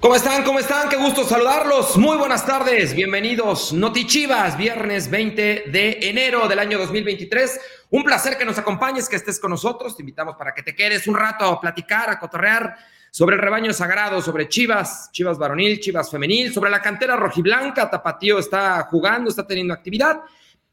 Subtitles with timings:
[0.00, 0.44] ¿Cómo están?
[0.44, 0.88] ¿Cómo están?
[0.88, 1.98] Qué gusto saludarlos.
[1.98, 2.94] Muy buenas tardes.
[2.94, 3.74] Bienvenidos.
[3.74, 7.60] Notichivas, viernes 20 de enero del año 2023.
[7.90, 9.94] Un placer que nos acompañes, que estés con nosotros.
[9.94, 12.78] Te invitamos para que te quedes un rato a platicar, a cotorrear
[13.10, 17.90] sobre el rebaño sagrado, sobre Chivas, Chivas varonil, Chivas femenil, sobre la cantera rojiblanca.
[17.90, 20.22] Tapatío está jugando, está teniendo actividad.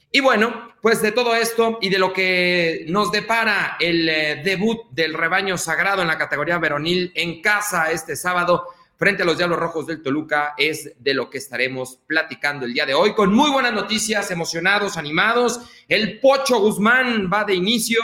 [0.10, 4.90] Y bueno, pues de todo esto y de lo que nos depara el eh, debut
[4.92, 9.60] del rebaño sagrado en la categoría varonil en casa este sábado frente a los Diablos
[9.60, 13.52] Rojos del Toluca es de lo que estaremos platicando el día de hoy, con muy
[13.52, 15.62] buenas noticias, emocionados, animados.
[15.88, 18.02] El Pocho Guzmán va de inicio.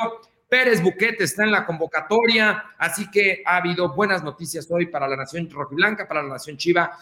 [0.48, 5.16] Pérez Buquete está en la convocatoria, así que ha habido buenas noticias hoy para la
[5.16, 6.96] Nación Rojiblanca, para la Nación Chiva.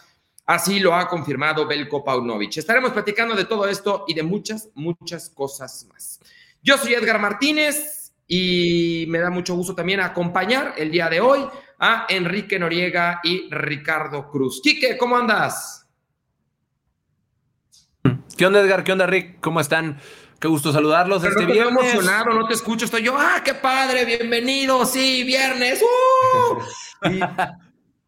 [0.46, 2.56] Así lo ha confirmado Belko Paunovic.
[2.56, 6.18] Estaremos platicando de todo esto y de muchas, muchas cosas más.
[6.62, 11.46] Yo soy Edgar Martínez y me da mucho gusto también acompañar el día de hoy
[11.82, 14.60] a Enrique Noriega y Ricardo Cruz.
[14.62, 15.84] Quique, ¿cómo andas?
[18.36, 18.84] ¿Qué onda, Edgar?
[18.84, 19.40] ¿Qué onda, Rick?
[19.40, 19.98] ¿Cómo están?
[20.38, 21.94] Qué gusto saludarlos este no viernes.
[21.94, 24.04] emocionado, no te escucho, estoy yo, ¡ah, qué padre!
[24.04, 25.82] Bienvenido, sí, viernes.
[25.82, 27.08] ¡Uh!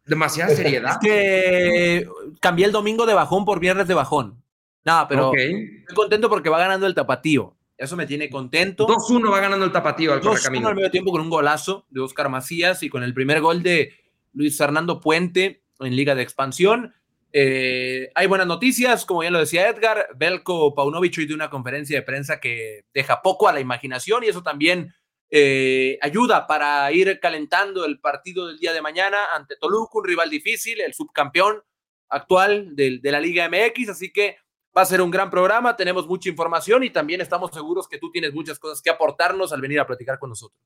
[0.05, 0.91] demasiada seriedad.
[0.91, 2.07] Es que
[2.39, 4.41] cambié el domingo de bajón por viernes de bajón.
[4.85, 7.57] No, pero estoy contento porque va ganando el tapatío.
[7.77, 8.87] Eso me tiene contento.
[8.87, 12.29] 2-1 va ganando el tapatío al 2-1 al medio tiempo con un golazo de Oscar
[12.29, 13.93] Macías y con el primer gol de
[14.33, 16.93] Luis Fernando Puente en Liga de Expansión.
[17.33, 21.97] Eh, hay buenas noticias, como ya lo decía Edgar, Belko Paunovic hoy de una conferencia
[21.97, 24.93] de prensa que deja poco a la imaginación y eso también
[25.29, 30.29] eh, ayuda para ir calentando el partido del día de mañana ante Toluca, un rival
[30.29, 31.61] difícil, el subcampeón
[32.07, 34.37] actual de, de la Liga MX, así que
[34.77, 38.11] Va a ser un gran programa, tenemos mucha información y también estamos seguros que tú
[38.11, 40.59] tienes muchas cosas que aportarnos al venir a platicar con nosotros.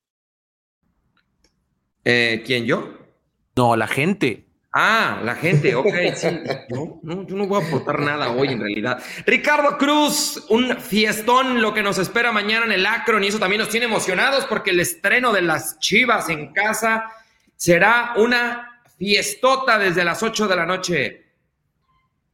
[2.04, 2.98] Eh, ¿Quién, yo?
[3.56, 4.50] No, la gente.
[4.72, 6.28] Ah, la gente, ok, sí.
[6.70, 9.04] Yo no, yo no voy a aportar nada hoy en realidad.
[9.26, 13.62] Ricardo Cruz, un fiestón lo que nos espera mañana en el Acron y eso también
[13.62, 17.12] nos tiene emocionados porque el estreno de las Chivas en casa
[17.56, 21.29] será una fiestota desde las 8 de la noche.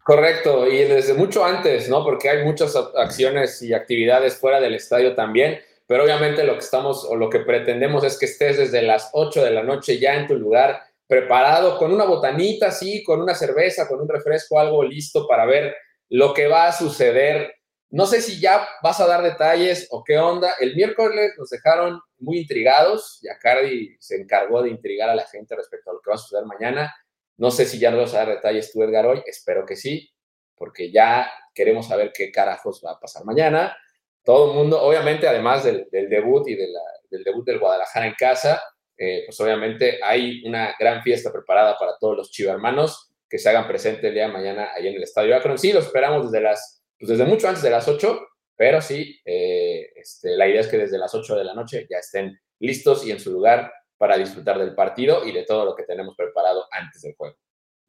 [0.06, 2.04] Correcto, y desde mucho antes, ¿no?
[2.04, 7.04] Porque hay muchas acciones y actividades fuera del estadio también, pero obviamente lo que estamos
[7.06, 10.28] o lo que pretendemos es que estés desde las 8 de la noche ya en
[10.28, 15.28] tu lugar, preparado con una botanita, sí, con una cerveza, con un refresco, algo listo
[15.28, 15.76] para ver
[16.10, 17.56] lo que va a suceder.
[17.90, 20.52] No sé si ya vas a dar detalles o qué onda.
[20.60, 23.22] El miércoles nos dejaron muy intrigados.
[23.24, 26.20] y Cardi se encargó de intrigar a la gente respecto a lo que va a
[26.20, 26.94] suceder mañana.
[27.38, 29.22] No sé si ya nos vas a dar detalles tú, Edgar, hoy.
[29.26, 30.10] Espero que sí,
[30.56, 33.78] porque ya queremos saber qué carajos va a pasar mañana.
[34.24, 38.62] Todo el mundo, obviamente, además del, debut y del debut del Guadalajara en casa,
[38.98, 43.68] eh, pues obviamente hay una gran fiesta preparada para todos los chivermanos que se hagan
[43.68, 45.58] presente el día de mañana ahí en el Estadio Akron.
[45.58, 48.20] Sí, lo esperamos desde las, pues desde mucho antes de las 8,
[48.56, 51.98] pero sí, eh, este, la idea es que desde las 8 de la noche ya
[51.98, 55.84] estén listos y en su lugar para disfrutar del partido y de todo lo que
[55.84, 57.38] tenemos preparado antes del juego.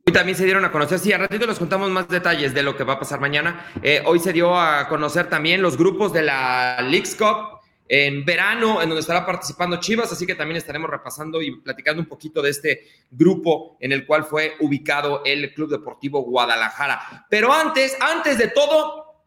[0.06, 2.76] Hoy también se dieron a conocer, sí, a ratito les contamos más detalles de lo
[2.76, 3.72] que va a pasar mañana.
[3.82, 7.56] Eh, hoy se dio a conocer también los grupos de la Leagues Cup
[7.88, 12.08] en verano, en donde estará participando Chivas, así que también estaremos repasando y platicando un
[12.08, 17.26] poquito de este grupo en el cual fue ubicado el Club Deportivo Guadalajara.
[17.28, 19.24] Pero antes, antes de todo,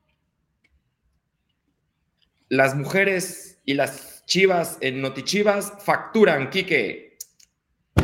[2.49, 7.17] las mujeres y las Chivas en Notichivas facturan, Quique.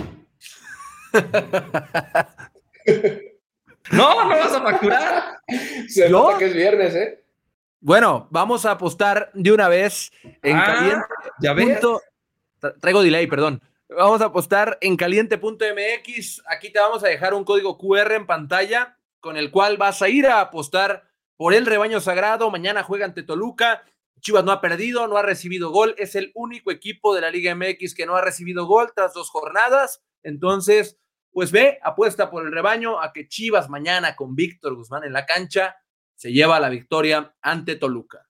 [3.92, 5.38] no, no vas a facturar.
[5.88, 7.24] Se nota que es viernes, ¿eh?
[7.80, 11.06] Bueno, vamos a apostar de una vez en ah, caliente.
[11.42, 11.80] Ya ves.
[12.82, 13.62] Traigo delay, perdón.
[13.88, 16.42] Vamos a apostar en caliente.mx.
[16.48, 20.10] Aquí te vamos a dejar un código QR en pantalla con el cual vas a
[20.10, 21.04] ir a apostar
[21.38, 22.50] por el rebaño sagrado.
[22.50, 23.84] Mañana juega ante Toluca.
[24.22, 27.54] Chivas no ha perdido, no ha recibido gol, es el único equipo de la Liga
[27.54, 30.04] MX que no ha recibido gol tras dos jornadas.
[30.24, 30.98] Entonces,
[31.32, 35.26] pues ve, apuesta por el rebaño a que Chivas mañana con Víctor Guzmán en la
[35.26, 35.76] cancha
[36.16, 38.26] se lleva la victoria ante Toluca.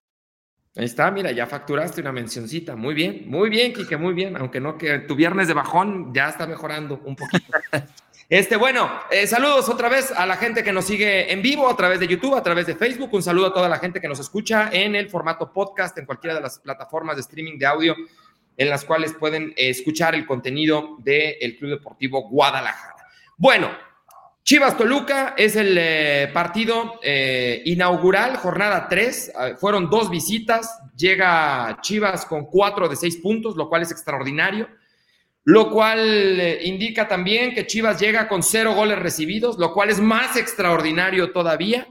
[0.76, 2.76] Ahí está, mira, ya facturaste una mencioncita.
[2.76, 4.36] Muy bien, muy bien, Quique, muy bien.
[4.36, 7.46] Aunque no que tu viernes de bajón ya está mejorando un poquito.
[8.28, 11.78] Este, bueno, eh, saludos otra vez a la gente que nos sigue en vivo a
[11.78, 13.14] través de YouTube, a través de Facebook.
[13.14, 16.34] Un saludo a toda la gente que nos escucha en el formato podcast, en cualquiera
[16.34, 17.96] de las plataformas de streaming de audio
[18.58, 22.96] en las cuales pueden eh, escuchar el contenido del Club Deportivo Guadalajara.
[23.38, 23.70] Bueno,
[24.42, 29.34] Chivas Toluca es el eh, partido inaugural, jornada 3.
[29.60, 30.80] fueron dos visitas.
[30.98, 34.68] Llega Chivas con cuatro de seis puntos, lo cual es extraordinario.
[35.46, 40.00] Lo cual eh, indica también que Chivas llega con cero goles recibidos, lo cual es
[40.00, 41.88] más extraordinario todavía.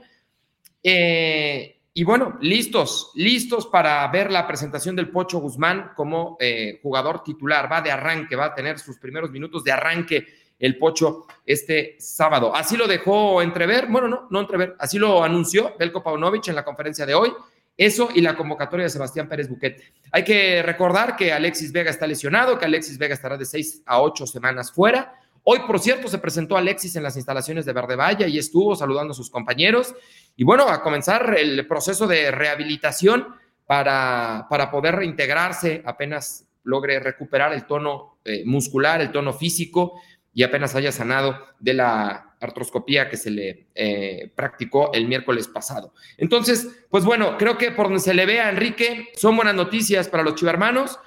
[0.82, 7.22] Eh, y bueno, listos, listos para ver la presentación del Pocho Guzmán como eh, jugador
[7.22, 7.70] titular.
[7.70, 10.26] Va de arranque, va a tener sus primeros minutos de arranque
[10.58, 12.52] el Pocho este sábado.
[12.56, 16.64] Así lo dejó entrever, bueno, no, no entrever, así lo anunció Belko Paunovic en la
[16.64, 17.32] conferencia de hoy.
[17.76, 19.82] Eso y la convocatoria de Sebastián Pérez Buquet.
[20.12, 24.00] Hay que recordar que Alexis Vega está lesionado, que Alexis Vega estará de seis a
[24.00, 25.14] ocho semanas fuera.
[25.42, 29.12] Hoy, por cierto, se presentó Alexis en las instalaciones de Verde Valle y estuvo saludando
[29.12, 29.94] a sus compañeros.
[30.36, 33.26] Y bueno, a comenzar el proceso de rehabilitación
[33.66, 40.00] para, para poder reintegrarse apenas logre recuperar el tono eh, muscular, el tono físico
[40.32, 45.94] y apenas haya sanado de la artroscopía que se le eh, practicó el miércoles pasado.
[46.16, 50.08] Entonces, pues bueno, creo que por donde se le ve a Enrique, son buenas noticias
[50.08, 50.98] para los chivermanos.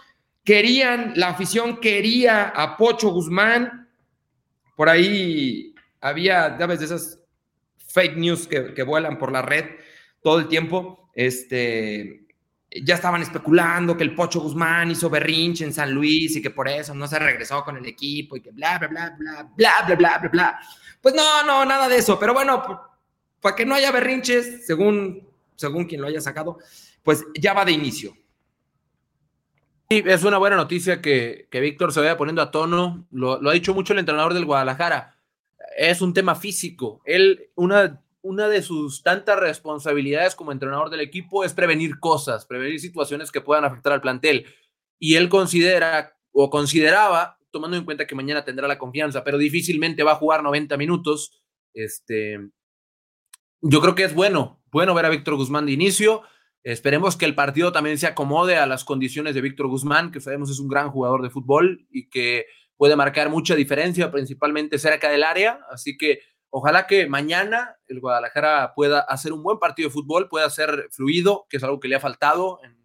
[0.43, 3.89] Querían, la afición quería a Pocho Guzmán.
[4.75, 6.79] Por ahí había, ¿sabes?
[6.79, 7.19] De esas
[7.87, 9.65] fake news que, vuelan por la red
[10.21, 11.09] todo el tiempo.
[11.13, 12.27] Este,
[12.83, 16.67] ya estaban especulando que el Pocho Guzmán hizo berrinche en San Luis y que por
[16.67, 19.95] eso no se regresó con el equipo y que bla, bla, bla, bla, bla, bla,
[19.95, 20.59] bla, bla, bla.
[21.07, 22.19] Pues no, no, nada de eso.
[22.19, 22.81] Pero bueno,
[23.39, 25.25] para que no haya berrinches, según,
[25.55, 26.57] según quien lo haya sacado,
[27.01, 28.11] pues ya va de inicio.
[29.89, 33.07] Sí, es una buena noticia que, que Víctor se vaya poniendo a tono.
[33.09, 35.15] Lo, lo ha dicho mucho el entrenador del Guadalajara.
[35.77, 36.99] Es un tema físico.
[37.05, 42.81] Él, una una de sus tantas responsabilidades como entrenador del equipo es prevenir cosas, prevenir
[42.81, 44.45] situaciones que puedan afectar al plantel.
[44.99, 50.03] Y él considera o consideraba, tomando en cuenta que mañana tendrá la confianza, pero difícilmente
[50.03, 51.41] va a jugar 90 minutos,
[51.73, 52.39] este,
[53.61, 56.23] yo creo que es bueno, bueno ver a Víctor Guzmán de inicio.
[56.63, 60.49] Esperemos que el partido también se acomode a las condiciones de Víctor Guzmán, que sabemos
[60.49, 62.45] es un gran jugador de fútbol y que
[62.75, 65.59] puede marcar mucha diferencia, principalmente cerca del área.
[65.71, 66.19] Así que
[66.49, 71.45] Ojalá que mañana el Guadalajara pueda hacer un buen partido de fútbol, pueda ser fluido,
[71.49, 72.77] que es algo que le ha faltado en,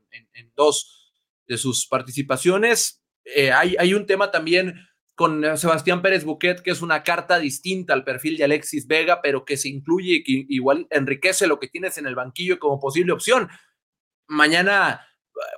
[0.54, 1.12] dos
[1.46, 3.01] de sus participaciones.
[3.24, 4.74] Eh, hay, un tema también
[5.14, 9.44] con Sebastián Pérez Buquet, que es una carta distinta al perfil de Alexis Vega, pero
[9.44, 13.12] que se incluye y que igual enriquece lo que tienes en el banquillo como posible
[13.12, 13.48] opción.
[14.26, 15.06] Mañana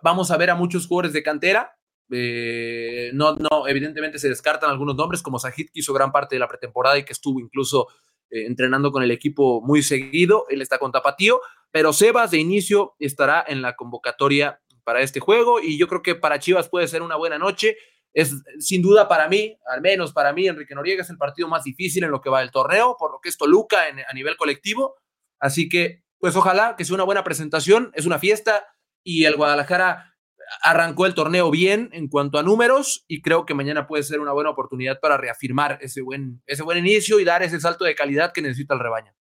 [0.02, 1.76] vamos a ver a muchos jugadores de cantera.
[2.10, 6.40] Eh, no, no, evidentemente se descartan algunos nombres, como Sajid, que hizo gran parte de
[6.40, 7.88] la pretemporada y que estuvo incluso
[8.30, 10.46] eh, entrenando con el equipo muy seguido.
[10.48, 11.40] Él está con Tapatío,
[11.70, 16.14] pero Sebas de inicio estará en la convocatoria para este juego y yo creo que
[16.14, 17.76] para Chivas puede ser una buena noche.
[18.12, 21.64] Es sin duda para mí, al menos para mí, Enrique Noriega es el partido más
[21.64, 24.36] difícil en lo que va el torneo, por lo que es Toluca en, a nivel
[24.36, 24.94] colectivo.
[25.40, 28.66] Así que, pues ojalá que sea una buena presentación, es una fiesta
[29.02, 30.14] y el Guadalajara
[30.62, 34.32] arrancó el torneo bien en cuanto a números y creo que mañana puede ser una
[34.32, 38.32] buena oportunidad para reafirmar ese buen, ese buen inicio y dar ese salto de calidad
[38.32, 39.12] que necesita el rebaño.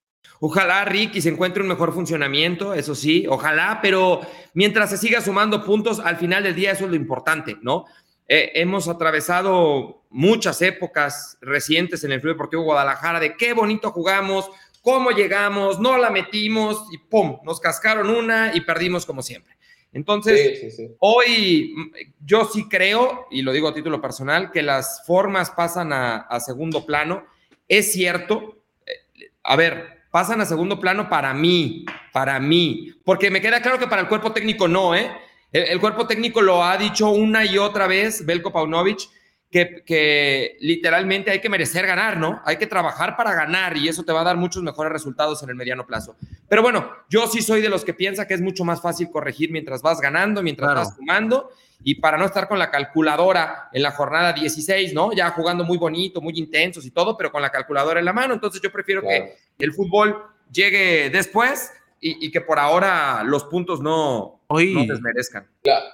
[0.45, 4.19] Ojalá Ricky se encuentre un mejor funcionamiento, eso sí, ojalá, pero
[4.53, 7.85] mientras se siga sumando puntos, al final del día eso es lo importante, ¿no?
[8.27, 14.49] Eh, hemos atravesado muchas épocas recientes en el Club Deportivo Guadalajara de qué bonito jugamos,
[14.81, 17.37] cómo llegamos, no la metimos y ¡pum!
[17.45, 19.55] Nos cascaron una y perdimos como siempre.
[19.93, 21.91] Entonces, hoy mm,
[22.25, 26.85] yo sí creo, y lo digo a título personal, que las formas pasan a, segundo
[26.85, 27.23] plano.
[27.69, 33.41] Es cierto, eh, a ver, pasan a segundo plano para mí, para mí, porque me
[33.41, 35.11] queda claro que para el cuerpo técnico no, ¿eh?
[35.51, 39.09] El, cuerpo técnico lo ha dicho una y otra vez, Belko Paunovic,
[39.53, 42.41] que, literalmente hay que merecer ganar, ¿no?
[42.43, 45.49] Hay que trabajar para ganar y eso te va a dar muchos mejores resultados en
[45.49, 46.15] el mediano plazo.
[46.49, 49.51] Pero bueno, yo sí soy de los que piensa que es mucho más fácil corregir
[49.51, 51.51] mientras vas ganando, mientras vas sumando
[51.83, 55.13] y para no estar con la calculadora en la jornada 16, ¿no?
[55.13, 58.33] Ya jugando muy bonito, muy intensos y todo, pero con la calculadora en la mano.
[58.33, 60.17] Entonces yo prefiero que el fútbol
[60.51, 61.71] llegue después
[62.05, 65.49] y, que por ahora los puntos no, no desmerezcan.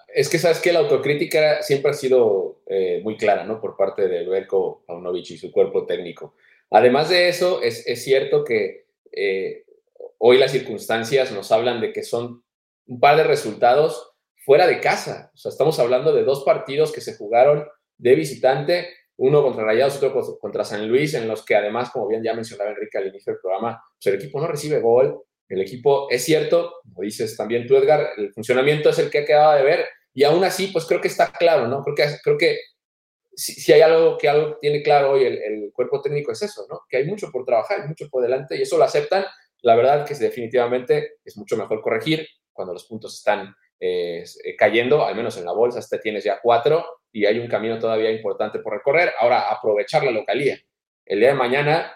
[0.08, 3.60] es que sabes que la autocrítica siempre ha sido eh, muy clara, ¿no?
[3.60, 6.36] Por parte de Belko Paunovic y su cuerpo técnico.
[6.72, 9.66] Además de eso, es, es cierto que eh,
[10.20, 12.44] hoy las circunstancias nos hablan de que son
[12.88, 14.12] un par de resultados
[14.46, 15.32] fuera de casa.
[15.34, 19.98] O sea, estamos hablando de dos partidos que se jugaron de visitante, uno contra Rayados,
[19.98, 23.34] otro contra San Luis, en los que además, como bien ya mencionaba Enrique al inicio
[23.34, 27.68] del programa, pues el equipo no recibe gol, el equipo es cierto, como dices también
[27.68, 30.86] tú, Edgar, el funcionamiento es el que ha quedado de ver y aún así, pues
[30.86, 31.84] creo que está claro, ¿no?
[31.84, 32.60] Creo que, creo que
[33.34, 36.82] si, hay algo que algo tiene claro hoy el, cuerpo técnico es eso, ¿no?
[36.90, 39.26] Que hay mucho por trabajar, mucho por delante y eso lo aceptan.
[39.62, 44.26] La verdad que definitivamente es mucho mejor corregir cuando los puntos están eh,
[44.58, 48.12] cayendo, al menos en la bolsa, este tienes ya cuatro y hay un camino todavía
[48.12, 49.14] importante por recorrer.
[49.20, 50.60] Ahora, aprovechar la localía.
[51.06, 51.94] El día de mañana,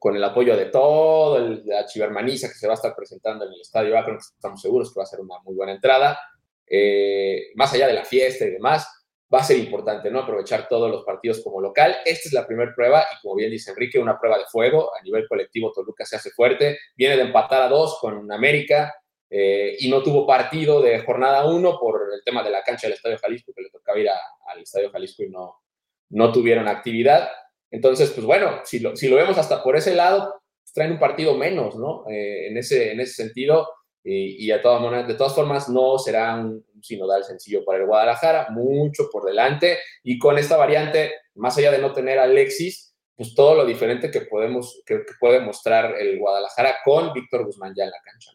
[0.00, 3.52] con el apoyo de todo el, la chivermaniza que se va a estar presentando en
[3.52, 6.18] el estadio Akron, que estamos seguros que va a ser una muy buena entrada,
[6.66, 8.88] eh, más allá de la fiesta y demás,
[9.32, 10.20] va a ser importante, ¿no?
[10.20, 11.98] Aprovechar todos los partidos como local.
[12.06, 14.90] Esta es la primera prueba y como bien dice Enrique, una prueba de fuego.
[14.98, 16.78] A nivel colectivo, Toluca se hace fuerte.
[16.96, 18.94] Viene de empatar a dos con América
[19.28, 22.94] eh, y no tuvo partido de jornada uno por el tema de la cancha del
[22.94, 25.60] Estadio Jalisco, que le tocaba ir al Estadio Jalisco y no,
[26.08, 27.28] no tuvieron actividad.
[27.70, 30.98] Entonces, pues bueno, si lo, si lo vemos hasta por ese lado, pues traen un
[30.98, 32.04] partido menos, ¿no?
[32.08, 33.68] Eh, en, ese, en ese sentido,
[34.02, 39.10] y, de, todas de todas formas no será un, sinodal sencillo para el Guadalajara, mucho
[39.12, 43.54] por delante, y con esta variante, más allá de no tener a Alexis, pues todo
[43.54, 48.00] lo diferente que podemos, que, puede mostrar el Guadalajara con Víctor Guzmán ya en la
[48.02, 48.32] cancha.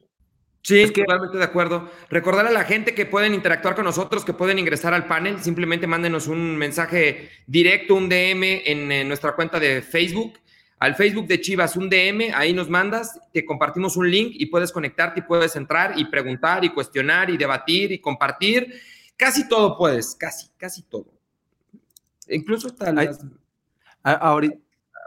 [0.66, 1.04] Sí, es que...
[1.04, 1.92] totalmente de acuerdo.
[2.10, 5.86] Recordar a la gente que pueden interactuar con nosotros, que pueden ingresar al panel, simplemente
[5.86, 10.40] mándenos un mensaje directo, un DM en nuestra cuenta de Facebook
[10.78, 14.72] al Facebook de Chivas un DM, ahí nos mandas, te compartimos un link y puedes
[14.72, 18.82] conectarte y puedes entrar y preguntar y cuestionar y debatir y compartir.
[19.16, 21.08] Casi todo puedes, casi, casi todo.
[22.28, 22.94] Incluso hasta
[24.04, 24.58] ahorita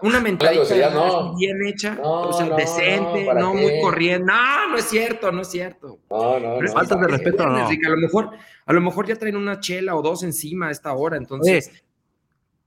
[0.02, 4.24] una mentalidad bien hecha, o sea, decente, no, muy corriente.
[4.26, 5.98] No, no es cierto, no es cierto.
[6.10, 6.72] No, no, no.
[6.72, 7.66] Falta de respeto, no.
[7.66, 8.30] a lo mejor,
[8.64, 11.82] a lo mejor ya traen una chela o dos encima a esta hora, entonces.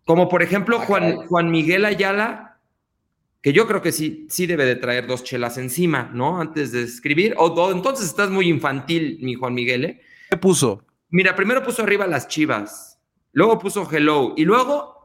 [0.03, 2.57] Como por ejemplo ah, Juan, Juan Miguel Ayala,
[3.41, 6.41] que yo creo que sí, sí debe de traer dos chelas encima, ¿no?
[6.41, 7.35] Antes de escribir.
[7.37, 10.01] O, entonces estás muy infantil, mi Juan Miguel, ¿eh?
[10.29, 10.83] ¿Qué puso?
[11.09, 12.99] Mira, primero puso arriba las chivas,
[13.31, 15.00] luego puso hello, y luego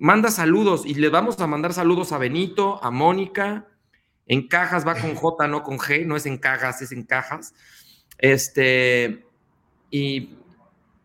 [0.00, 3.68] manda saludos, y le vamos a mandar saludos a Benito, a Mónica.
[4.26, 7.54] En cajas va con J, no con G, no es en cajas, es en cajas.
[8.18, 9.24] Este,
[9.90, 10.36] y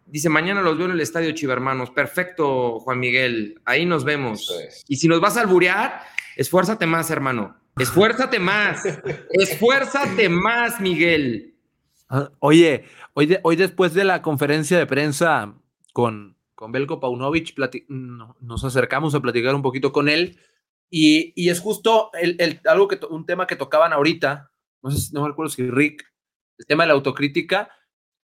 [0.08, 1.90] Dice, mañana los veo en el estadio Chivermanos.
[1.90, 3.60] Perfecto, Juan Miguel.
[3.66, 4.54] Ahí nos vemos.
[4.88, 6.04] Y si nos vas a alburear,
[6.36, 7.56] Esfuérzate más, hermano.
[7.78, 8.86] Esfuérzate más.
[9.32, 11.56] Esfuérzate más, Miguel.
[12.10, 15.54] Ah, oye, hoy, hoy después de la conferencia de prensa
[15.94, 17.54] con, con Belko Paunovic,
[17.90, 20.40] nos acercamos a platicar un poquito con él.
[20.90, 22.12] Y, es justo
[22.66, 26.04] algo que un tema que tocaban ahorita, no sé si no me acuerdo si Rick,
[26.58, 27.70] el tema de la autocrítica.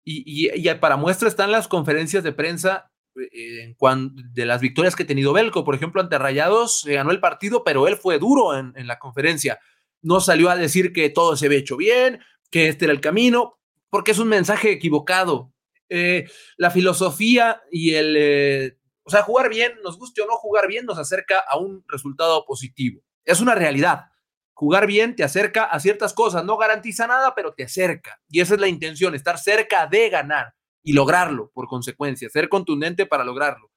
[0.03, 5.03] Y, y, para muestra están las conferencias de prensa eh, en de las victorias que
[5.03, 5.63] ha tenido Belco.
[5.63, 9.59] Por ejemplo, ante Rayados se ganó el partido, pero él fue duro en, la conferencia.
[10.01, 12.19] No salió a decir que todo se había hecho bien,
[12.51, 13.59] que este era el camino,
[13.89, 15.53] porque es un mensaje equivocado.
[15.89, 20.67] Eh, la filosofía y el, eh, o sea, jugar bien, nos guste o no jugar
[20.67, 23.01] bien, nos acerca a un resultado positivo.
[23.25, 24.05] Es una realidad.
[24.53, 28.22] Jugar bien te acerca a ciertas cosas, no garantiza nada, pero te acerca.
[28.29, 30.53] Y esa es la intención, estar cerca de ganar
[30.84, 33.72] y lograrlo por consecuencia, ser contundente para lograrlo.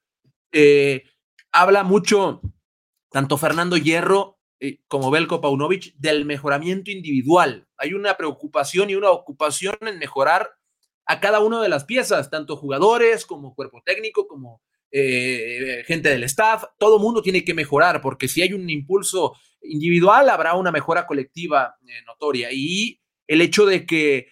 [0.52, 1.04] Eh,
[1.50, 2.42] habla mucho
[3.10, 4.38] tanto Fernando Hierro
[4.86, 7.66] como Belko Paunovic del mejoramiento individual.
[7.76, 10.50] Hay una preocupación y una ocupación en mejorar
[11.06, 16.24] a cada una de las piezas, tanto jugadores como cuerpo técnico, como eh, gente del
[16.24, 21.06] staff, todo mundo tiene que mejorar, porque si hay un impulso individual, habrá una mejora
[21.06, 22.48] colectiva notoria.
[22.52, 24.28] Y el hecho de que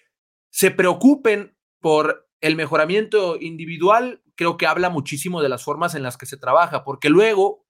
[0.50, 6.16] se preocupen por el mejoramiento individual creo que habla muchísimo de las formas en las
[6.16, 7.66] que se trabaja, porque luego,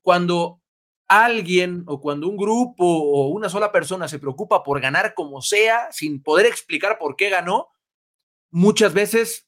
[0.00, 0.62] cuando
[1.06, 5.92] alguien o cuando un grupo o una sola persona se preocupa por ganar como sea,
[5.92, 7.68] sin poder explicar por qué ganó,
[8.50, 9.46] muchas veces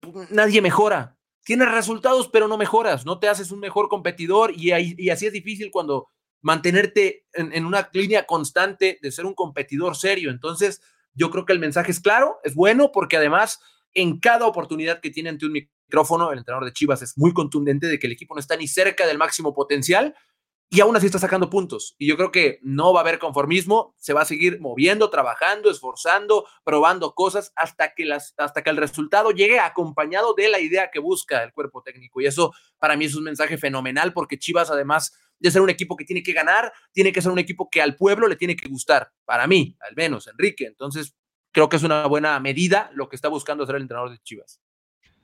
[0.00, 1.16] pues, nadie mejora.
[1.44, 4.70] Tienes resultados, pero no mejoras, no te haces un mejor competidor y,
[5.10, 6.08] así es difícil cuando
[6.42, 10.30] mantenerte en, en, una línea constante de ser un competidor serio.
[10.30, 10.82] Entonces,
[11.14, 13.60] yo creo que el mensaje es claro, es bueno, porque además
[13.94, 17.86] en cada oportunidad que tiene ante un micrófono, el entrenador de Chivas es muy contundente
[17.86, 20.14] de que el equipo no está ni cerca del máximo potencial
[20.70, 21.94] y aún así está sacando puntos.
[21.98, 25.70] Y yo creo que no va a haber conformismo, se va a seguir moviendo, trabajando,
[25.70, 30.90] esforzando, probando cosas hasta que, las, hasta que el resultado llegue acompañado de la idea
[30.90, 32.20] que busca el cuerpo técnico.
[32.20, 35.96] Y eso para mí es un mensaje fenomenal porque Chivas además de ser un equipo
[35.96, 38.68] que tiene que ganar, tiene que ser un equipo que al pueblo le tiene que
[38.68, 39.10] gustar.
[39.24, 40.66] Para mí, al menos, Enrique.
[40.66, 41.14] Entonces,
[41.52, 44.60] creo que es una buena medida lo que está buscando hacer el entrenador de Chivas.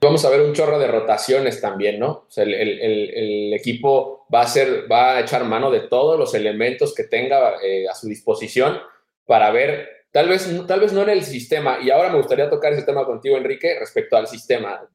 [0.05, 2.11] Vamos a ver un chorro de rotaciones también, ¿no?
[2.11, 6.95] O sea, el, equipo va a, ser, va a echar mano de todos los elementos
[6.95, 8.79] que tenga eh, a su disposición
[9.25, 12.75] para ver, tal vez, tal vez no en el sistema, y ahora me gustaría tocar
[12.75, 14.87] ese tema contigo, Enrique, respecto al sistema,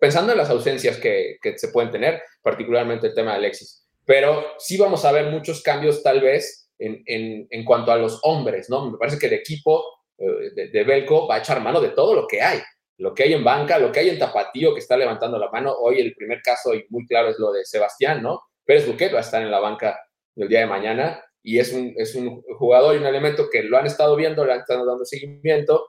[0.00, 4.44] pensando en las ausencias que, que se pueden tener, particularmente el tema de Alexis, pero
[4.58, 8.68] sí vamos a ver muchos cambios tal vez en, en, en, cuanto a los hombres,
[8.68, 8.90] ¿no?
[8.90, 9.84] Me parece que el equipo
[10.18, 12.60] de, de Belco, va a echar mano de todo lo que hay
[12.98, 15.72] lo que hay en banca, lo que hay en Tapatío, que está levantando la mano.
[15.72, 18.42] Hoy el primer caso, y muy claro, es lo de Sebastián, ¿no?
[18.64, 20.00] Pérez Buquet va a estar en la banca
[20.36, 23.76] el día de mañana y es un, es un jugador y un elemento que lo
[23.76, 25.86] han estado viendo, le han estado dando seguimiento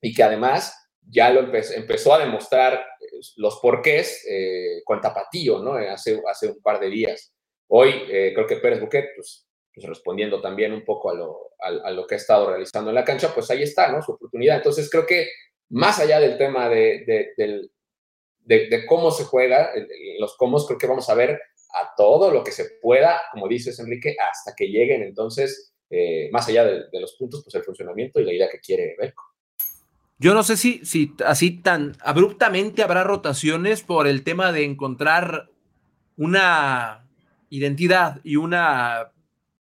[0.00, 0.76] y que además
[1.08, 5.74] ya lo empezó, a demostrar eh, los porqués eh, con Tapatío, ¿no?
[5.74, 7.32] Hace, hace un par de días.
[7.68, 11.90] Hoy eh, creo que Pérez Buquet, pues, pues, respondiendo también un poco a lo, a,
[11.90, 14.02] lo que ha estado realizando en la cancha, pues ahí está, ¿no?
[14.02, 14.56] Su oportunidad.
[14.56, 15.28] Entonces creo que
[15.72, 17.32] más allá del tema de,
[18.44, 19.70] de, cómo se juega,
[20.18, 21.40] los cómo, creo que vamos a ver
[21.74, 26.46] a todo lo que se pueda, como dices Enrique, hasta que lleguen entonces, eh, más
[26.48, 29.24] allá de, los puntos, pues el funcionamiento y la idea que quiere Belco.
[30.18, 35.48] Yo no sé si, si así tan abruptamente habrá rotaciones por el tema de encontrar
[36.16, 37.08] una
[37.48, 39.10] identidad y una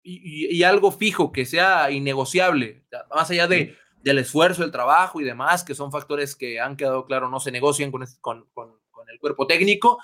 [0.02, 2.82] y, algo fijo que sea innegociable,
[3.14, 7.04] más allá de, del esfuerzo, el trabajo y demás, que son factores que han quedado
[7.04, 9.98] claro, no se negocian con, con, con el cuerpo técnico.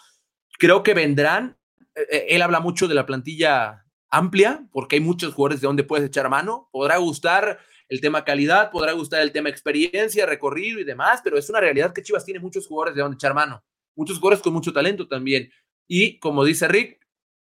[0.58, 1.56] Creo que vendrán
[1.94, 5.84] eh, eh, él habla mucho de la plantilla amplia, porque hay muchos jugadores de donde
[5.84, 6.68] puedes echar mano.
[6.72, 7.58] Podrá gustar
[7.88, 11.92] el tema calidad, podrá gustar el tema experiencia, recorrido y demás, pero es una realidad
[11.92, 13.62] que Chivas tiene muchos jugadores de donde echar mano,
[13.94, 15.50] muchos jugadores con mucho talento también.
[15.86, 16.98] Y como dice Rick,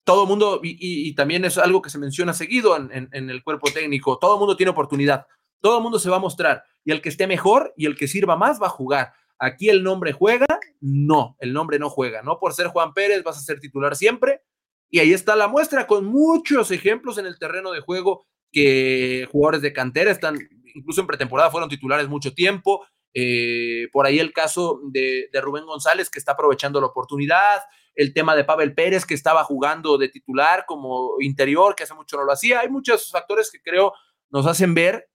[0.04, 4.20] todo mundo, y, también es algo que se menciona seguido en, en el cuerpo técnico,
[4.20, 5.26] todo mundo tiene oportunidad,
[5.66, 8.08] todo el mundo se va a mostrar, y el que esté mejor y el que
[8.08, 9.14] sirva más va a jugar.
[9.40, 10.46] Aquí el nombre juega,
[10.80, 14.44] no, el nombre no juega, no por ser Juan Pérez vas a ser titular siempre.
[14.92, 19.64] Y ahí está la muestra con muchos ejemplos en el terreno de juego que jugadores
[19.64, 20.38] de cantera están,
[20.76, 22.86] incluso en pretemporada fueron titulares mucho tiempo.
[23.16, 27.64] Eh, por ahí el caso de, Rubén González que está aprovechando la oportunidad,
[27.96, 32.18] el tema de Pavel Pérez que estaba jugando de titular como interior, que hace mucho
[32.18, 32.60] no lo hacía.
[32.60, 33.94] Hay muchos factores que creo
[34.30, 35.10] nos hacen ver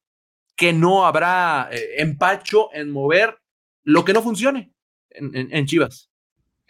[0.61, 3.39] que no habrá eh, empacho en mover
[3.83, 4.71] lo que no funcione
[5.09, 6.11] en, Chivas.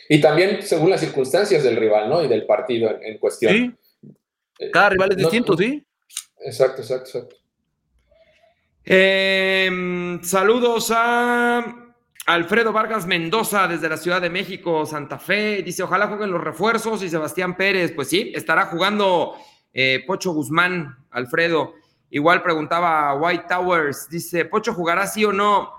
[0.09, 2.23] Y también según las circunstancias del rival, ¿no?
[2.23, 3.53] Y del partido en, cuestión.
[3.53, 4.09] Sí.
[4.61, 5.85] Eh, Cada rival es distinto, sí.
[6.39, 7.37] Exacto, exacto, exacto.
[8.85, 11.95] Em, saludos a
[12.27, 15.65] Alfredo Vargas Mendoza desde la Ciudad de México, Santa Fe.
[15.65, 17.91] Dice, ojalá jueguen los refuerzos y Sebastián Pérez.
[17.93, 19.35] Pues sí, estará jugando
[19.73, 21.75] eh, Pocho Guzmán, Alfredo.
[22.11, 25.73] Igual preguntaba White Towers, dice, Pocho jugará sí o no.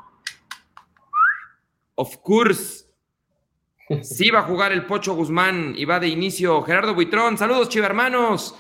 [1.96, 2.86] Of course.
[4.04, 7.38] Sí va a jugar el Pocho Guzmán y va de inicio Gerardo Buitrón.
[7.38, 8.56] Saludos, chivermanos.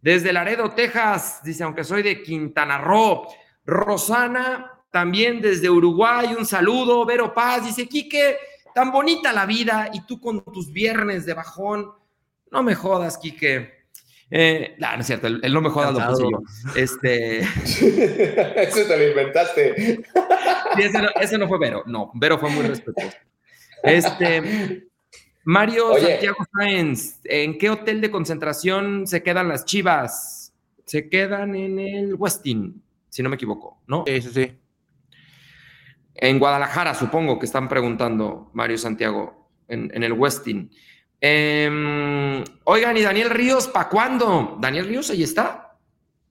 [0.00, 1.40] Desde Laredo, Texas.
[1.42, 3.26] Dice, aunque soy de Quintana Roo.
[3.66, 6.32] Rosana, también desde Uruguay.
[6.38, 7.04] Un saludo.
[7.04, 7.64] Vero Paz.
[7.64, 8.38] Dice, Quique,
[8.72, 11.90] tan bonita la vida y tú con tus viernes de bajón.
[12.52, 13.77] No me jodas, Quique.
[14.30, 16.42] Eh, no, no es cierto, él, no me jodas lo puse yo.
[16.76, 17.38] Este.
[18.62, 20.04] Eso te lo inventaste
[21.20, 23.16] ese, no, fue Vero, no, Vero fue muy respetuoso.
[23.82, 24.88] Este,
[25.44, 30.52] Mario Santiago Sáenz, ¿en qué hotel de concentración se quedan las chivas?
[30.84, 34.04] Se quedan en el Westin, si no me equivoco, ¿no?
[34.06, 34.58] Sí, sí, sí.
[36.14, 40.70] En Guadalajara, supongo que están preguntando Mario Santiago, en, el Westin.
[41.20, 44.56] Em, oigan, ¿y Daniel Ríos para cuándo?
[44.60, 45.76] Daniel Ríos ahí está.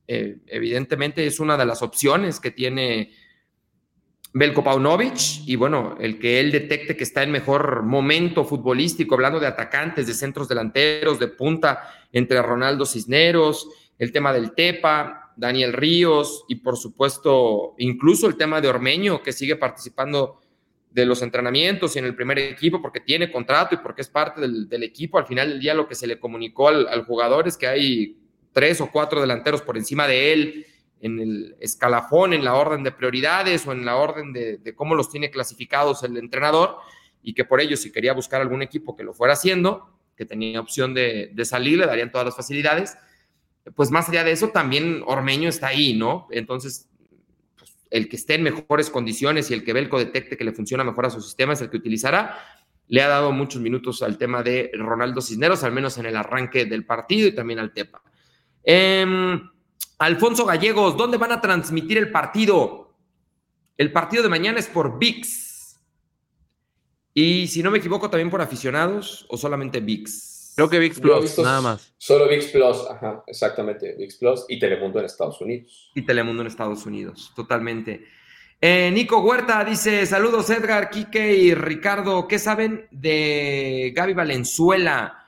[0.07, 3.11] Eh, evidentemente es una de las opciones que tiene
[4.33, 9.39] Belko Paunovic, y bueno, el que él detecte que está en mejor momento futbolístico, hablando
[9.39, 15.73] de atacantes, de centros delanteros, de punta, entre Ronaldo Cisneros, el tema del Tepa, Daniel
[15.73, 20.39] Ríos, y por supuesto, incluso el tema de Ormeño, que sigue participando
[20.97, 24.41] de los entrenamientos y en el primer equipo porque tiene contrato y porque es parte
[24.41, 25.19] del, equipo.
[25.19, 28.17] Al final del día lo que se le comunicó al, al jugador es que hay
[28.51, 30.65] tres o cuatro delanteros por encima de él
[30.99, 35.11] en el escalafón, en la orden de prioridades o en la orden de, cómo los
[35.11, 36.77] tiene clasificados el entrenador
[37.21, 40.59] y que por ello si quería buscar algún equipo que lo fuera haciendo, que tenía
[40.59, 42.97] opción de, salir, le darían todas las facilidades.
[43.75, 46.27] Pues más allá de eso, también Ormeño está ahí, ¿no?
[46.31, 46.89] Entonces,
[47.89, 51.05] el que esté en mejores condiciones y el que Belco detecte que le funciona mejor
[51.05, 52.37] a su sistema es el que utilizará.
[52.87, 56.65] Le ha dado muchos minutos al tema de Ronaldo Cisneros, al menos en el arranque
[56.65, 58.01] del partido y también al Tepa.
[58.63, 59.39] Eh,
[59.99, 62.95] Alfonso Gallegos, ¿dónde van a transmitir el partido?
[63.77, 65.79] El partido de mañana es por VIX.
[67.13, 70.36] Y si no me equivoco, también por aficionados o solamente VIX.
[70.57, 71.93] Creo que VIX Plus, nada más.
[71.97, 75.91] Solo VIX Plus, ajá, exactamente, VIX Plus y Telemundo en Estados Unidos.
[75.95, 78.03] Y Telemundo en Estados Unidos, totalmente.
[78.59, 82.27] Eh, Nico Huerta dice: Saludos, Edgar, Quique y Ricardo.
[82.27, 85.25] ¿Qué saben de Gaby Valenzuela?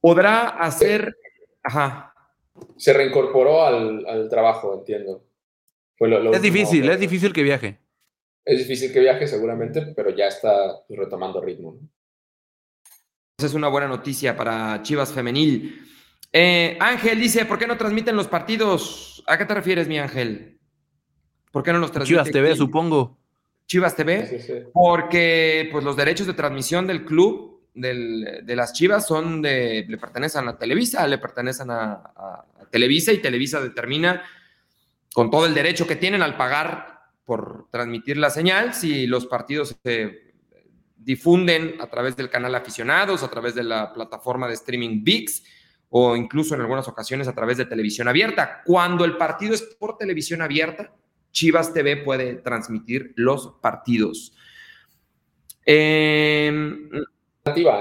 [0.00, 1.16] ¿Podrá hacer.
[1.62, 2.12] Ajá
[2.76, 5.24] se reincorporó al, trabajo, entiendo.
[6.32, 7.78] es difícil, es difícil que viaje.
[8.44, 11.78] Es difícil que viaje seguramente, pero ya está retomando ritmo.
[11.80, 11.95] Esa
[13.44, 15.86] es una buena noticia para Chivas Femenil.
[16.32, 19.22] Eh, Ángel dice, ¿por qué no transmiten los partidos?
[19.26, 20.58] ¿A qué te refieres, mi Ángel?
[21.52, 22.24] ¿Por qué no los transmiten?
[22.24, 23.18] Chivas TV, supongo.
[23.66, 29.84] Chivas TV, porque pues los derechos de transmisión del club de las Chivas son de,
[29.86, 34.22] le pertenecen a Televisa, le pertenecen a, Televisa y Televisa determina
[35.12, 39.76] con todo el derecho que tienen al pagar por transmitir la señal si los partidos
[39.82, 40.25] se
[40.96, 45.42] difunden a través del canal aficionados, a través de la plataforma de streaming VIX
[45.90, 48.62] o incluso en algunas ocasiones a través de televisión abierta.
[48.64, 50.92] Cuando el partido es por televisión abierta,
[51.30, 54.34] Chivas TV puede transmitir los partidos.
[55.64, 56.50] Eh,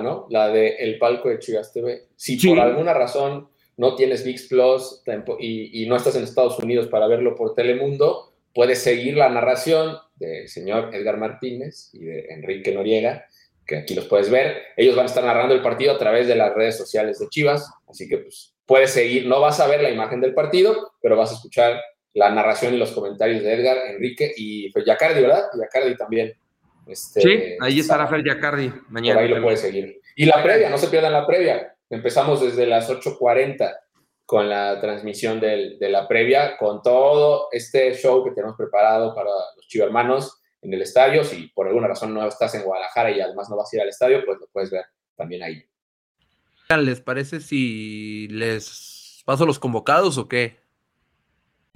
[0.04, 0.28] ¿no?
[0.30, 2.10] La de el palco de Chivas TV.
[2.16, 5.04] Si por alguna razón no tienes VIX Plus
[5.40, 10.48] y, no estás en Estados Unidos para verlo por Telemundo, puedes seguir la narración del
[10.48, 13.26] señor Edgar Martínez y de Enrique Noriega,
[13.66, 14.58] que aquí los puedes ver.
[14.78, 17.70] Ellos van a estar narrando el partido a través de las redes sociales de Chivas,
[17.88, 21.32] así que pues puedes seguir, no vas a ver la imagen del partido, pero vas
[21.32, 21.82] a escuchar
[22.14, 25.44] la narración y los comentarios de Edgar, Enrique y pues Yacardi, ¿verdad?
[25.60, 26.34] Yacardi también.
[26.88, 29.22] Este, sí, ahí estará Fer Yacardi mañana.
[29.22, 30.00] ahí lo puede seguir.
[30.16, 31.76] Y la previa, no se pierdan la previa.
[31.90, 33.76] Empezamos desde las 8.40
[34.26, 39.68] con la transmisión de la previa, con todo este show que tenemos preparado para los
[39.68, 41.24] chivermanos en el estadio.
[41.24, 43.90] Si por alguna razón no estás en Guadalajara y además no vas a ir al
[43.90, 44.86] estadio, pues lo puedes ver
[45.16, 45.64] también ahí.
[46.70, 50.58] ¿Les parece si les paso los convocados o qué?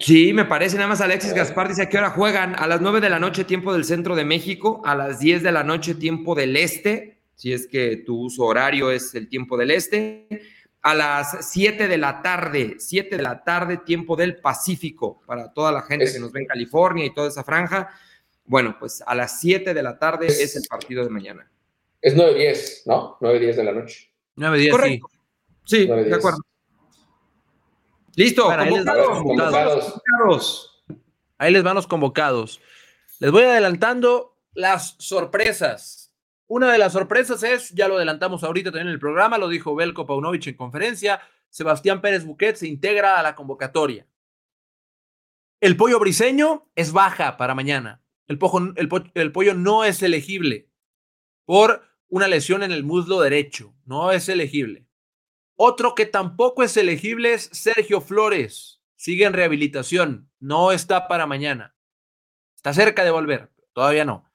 [0.00, 0.76] Sí, me parece.
[0.76, 2.56] Nada más Alexis Gaspar dice a qué hora juegan.
[2.58, 4.80] A las 9 de la noche, tiempo del centro de México.
[4.84, 7.18] A las 10 de la noche, tiempo del este.
[7.34, 10.26] Si es que tu uso horario es el tiempo del este.
[10.82, 15.20] A las 7 de la tarde, 7 de la tarde, tiempo del Pacífico.
[15.26, 17.90] Para toda la gente que nos ve en California y toda esa franja.
[18.44, 21.50] Bueno, pues a las 7 de la tarde es, el partido de mañana.
[22.00, 23.18] Es 9-10, ¿no?
[23.20, 24.10] 9-10 de la noche.
[24.36, 25.00] 9-10, sí.
[25.64, 26.40] Sí, de acuerdo.
[28.16, 30.82] Listo, ahí, les convocados.
[31.38, 32.60] ahí les van los convocados.
[33.18, 36.09] Les voy adelantando las sorpresas.
[36.50, 39.76] Una de las sorpresas es, ya lo adelantamos ahorita también en el programa, lo dijo
[39.76, 44.08] Belko Paunovic en conferencia, Sebastián Pérez Buquet se integra a la convocatoria.
[45.60, 48.02] El pollo briseño es baja para mañana.
[48.26, 48.40] El,
[49.14, 50.68] el pollo no es elegible
[51.44, 53.72] por una lesión en el muslo derecho.
[53.84, 54.88] No es elegible.
[55.54, 58.82] Otro que tampoco es elegible es Sergio Flores.
[58.96, 60.28] Sigue en rehabilitación.
[60.40, 61.76] No está para mañana.
[62.56, 63.52] Está cerca de volver.
[63.72, 64.29] Todavía no.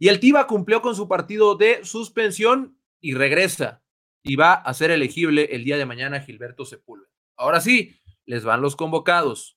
[0.00, 3.84] Y el Tiva cumplió con su partido de suspensión y regresa.
[4.24, 7.08] Y va a ser elegible el día de mañana Gilberto Sepúlveda.
[7.36, 9.56] Ahora sí, les van los convocados.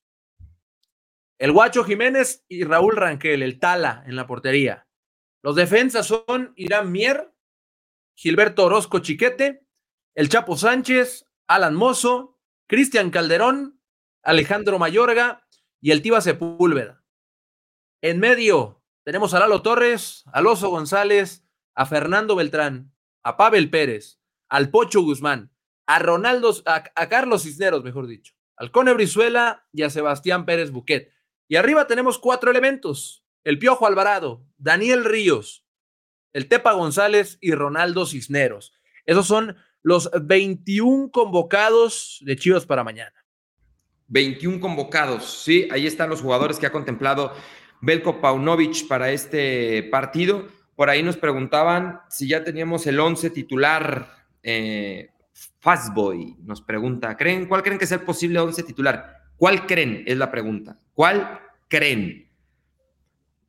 [1.39, 4.87] El Guacho Jiménez y Raúl Ranquel, el Tala en la portería.
[5.41, 7.33] Los defensas son Irán Mier,
[8.15, 9.63] Gilberto Orozco Chiquete
[10.15, 13.81] el Chapo Sánchez, Alan Mozo, Cristian Calderón,
[14.21, 15.47] Alejandro Mayorga
[15.81, 17.03] y el Tiba Sepúlveda.
[18.01, 21.43] En medio tenemos a Lalo Torres, a Loso González,
[21.75, 25.51] a Fernando Beltrán, a Pavel Pérez, al Pocho Guzmán,
[25.85, 31.11] a Ronaldo, a, Carlos Cisneros, mejor dicho, al Cone Brizuela y a Sebastián Pérez Buquet.
[31.47, 35.65] Y arriba tenemos cuatro elementos: el Piojo Alvarado, Daniel Ríos,
[36.31, 38.73] el Tepa González y Ronaldo Cisneros.
[39.05, 43.13] Esos son los 21 convocados de Chivas para mañana.
[44.07, 47.33] 21 convocados, sí, ahí están los jugadores que ha contemplado
[47.83, 50.47] Belko Paunovic para este partido.
[50.75, 54.25] Por ahí nos preguntaban si ya teníamos el 11 titular.
[54.41, 55.09] Eh,
[55.59, 59.23] Fastboy nos pregunta, ¿creen, ¿cuál creen que es el posible 11 titular?
[59.35, 60.03] ¿Cuál creen?
[60.05, 60.79] Es la pregunta.
[60.93, 62.29] ¿Cuál creen?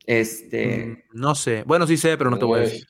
[0.05, 0.87] Este.
[0.87, 1.63] Mm, no sé.
[1.65, 2.87] Bueno, sí sé, pero no te voy a decir.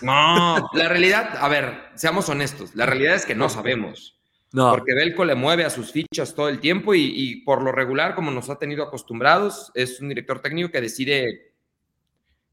[0.00, 4.17] No, la realidad, a ver, seamos honestos, la realidad es que no sabemos.
[4.52, 4.70] No.
[4.70, 8.30] Porque Belco le mueve a sus fichas todo el tiempo y, por lo regular, como
[8.30, 11.52] nos ha tenido acostumbrados, es un director técnico que decide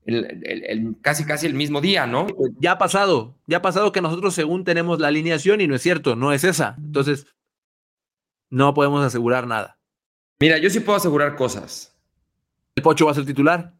[0.05, 2.27] el, casi casi el mismo día, ¿no?
[2.59, 5.81] Ya ha pasado, ya ha pasado que nosotros según tenemos la alineación y no es
[5.81, 6.75] cierto, no es esa.
[6.77, 7.27] Entonces,
[8.49, 9.77] no podemos asegurar nada.
[10.39, 11.95] Mira, yo sí puedo asegurar cosas.
[12.75, 13.73] ¿El Pocho va a ser titular?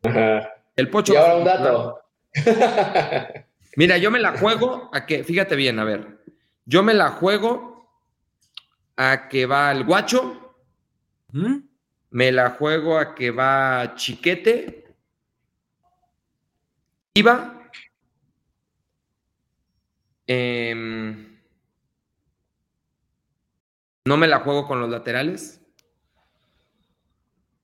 [0.75, 1.13] El Pocho.
[1.13, 1.99] Y ahora un dato.
[3.75, 6.23] Mira, yo me la juego a que, fíjate bien, a ver,
[6.65, 7.74] yo me la juego
[8.97, 10.55] a que va el guacho,
[11.31, 11.57] ¿Mm?
[12.11, 14.95] me la juego a que va chiquete,
[17.13, 17.69] iba,
[20.27, 21.39] em,
[24.05, 25.61] no me la juego con los laterales.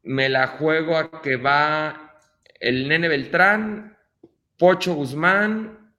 [0.03, 2.19] me la juego a que va
[2.59, 3.97] el Nene Beltrán,
[4.57, 5.93] Pocho Guzmán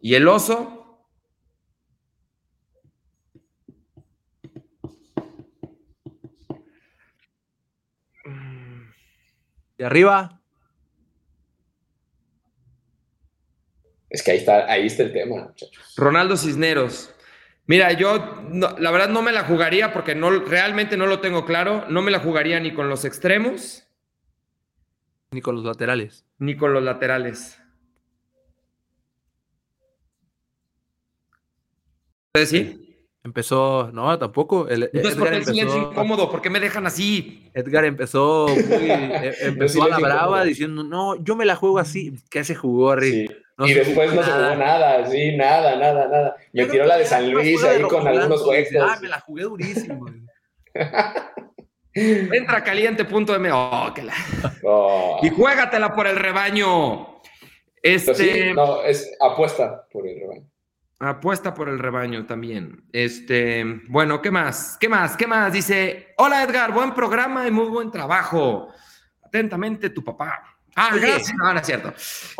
[0.00, 0.77] y el Oso.
[9.78, 10.40] De arriba.
[14.10, 15.94] Es que ahí está, ahí está el tema, muchachos.
[15.96, 17.14] Ronaldo Cisneros.
[17.66, 18.42] Mira, yo
[18.78, 21.84] la verdad no me la jugaría porque no, realmente no lo tengo claro.
[21.88, 23.86] No me la jugaría ni con los extremos.
[25.30, 26.24] Ni con los laterales.
[26.38, 27.60] Ni con los laterales.
[32.28, 32.87] ¿Ustedes sí?
[33.24, 34.68] Empezó, no, tampoco.
[34.70, 36.30] Entonces, ¿por qué el silencio incómodo?
[36.30, 37.50] ¿Por qué me dejan así?
[37.52, 38.56] Edgar empezó muy,
[38.90, 42.14] eh, empezó a la brava diciendo, no, yo me la juego así.
[42.30, 43.30] ¿Qué se jugó, Rick?
[43.58, 46.36] y después no se jugó nada, sí, nada, nada, nada.
[46.52, 48.68] Me tiró la de San Luis ahí con algunos juegos.
[48.80, 50.06] Ah, me la jugué durísimo.
[51.94, 53.50] Entra caliente.m.
[53.52, 54.14] Oh, que la...
[54.62, 55.18] Oh.
[55.24, 57.20] Y juégatela por el rebaño.
[57.82, 58.54] Este...
[58.54, 60.46] no, es apuesta por el rebaño.
[61.00, 62.84] Apuesta por el rebaño también.
[62.92, 64.76] Este, bueno, ¿qué más?
[64.80, 65.16] ¿Qué más?
[65.16, 65.52] ¿Qué más?
[65.52, 68.74] Dice, hola Edgar, buen programa y muy buen trabajo.
[69.22, 70.42] Atentamente tu papá.
[70.74, 71.36] Ah, gracias.
[71.36, 71.94] No, no es cierto.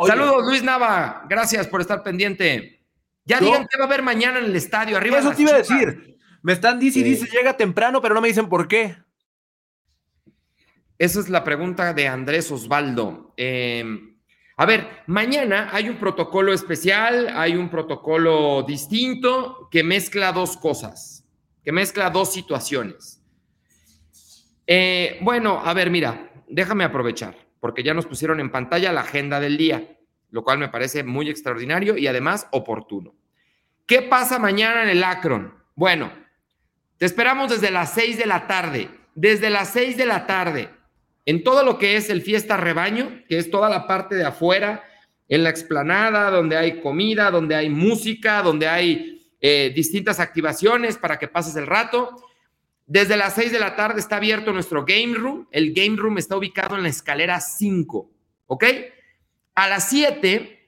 [0.05, 1.25] Saludos, Luis Nava.
[1.29, 2.85] Gracias por estar pendiente.
[3.23, 4.97] Ya digan qué va a haber mañana en el estadio.
[4.97, 6.17] Arriba Eso te iba a decir.
[6.41, 8.97] Me están diciendo y dice llega temprano, pero no me dicen por qué.
[10.97, 13.33] Esa es la pregunta de Andrés Osvaldo.
[13.37, 13.85] Eh,
[14.59, 21.25] a ver, mañana hay un protocolo especial, hay un protocolo distinto que mezcla dos cosas,
[21.63, 23.23] que mezcla dos situaciones.
[24.67, 29.39] Eh, bueno, a ver, mira, déjame aprovechar, porque ya nos pusieron en pantalla la agenda
[29.39, 29.97] del día,
[30.29, 33.15] lo cual me parece muy extraordinario y además oportuno.
[33.85, 35.53] ¿Qué pasa mañana en el Akron?
[35.73, 36.11] Bueno,
[36.97, 40.78] te esperamos desde las seis de la tarde, desde las seis de la tarde
[41.29, 44.83] en todo lo que es el fiesta rebaño, que es toda la parte de afuera,
[45.27, 51.19] en la explanada, donde hay comida, donde hay música, donde hay eh, distintas activaciones para
[51.19, 52.15] que pases el rato.
[52.87, 55.47] Desde las 6 de la tarde está abierto nuestro game room.
[55.51, 58.09] El game room está ubicado en la escalera 5,
[58.47, 58.63] ¿ok?
[59.53, 60.67] A las 7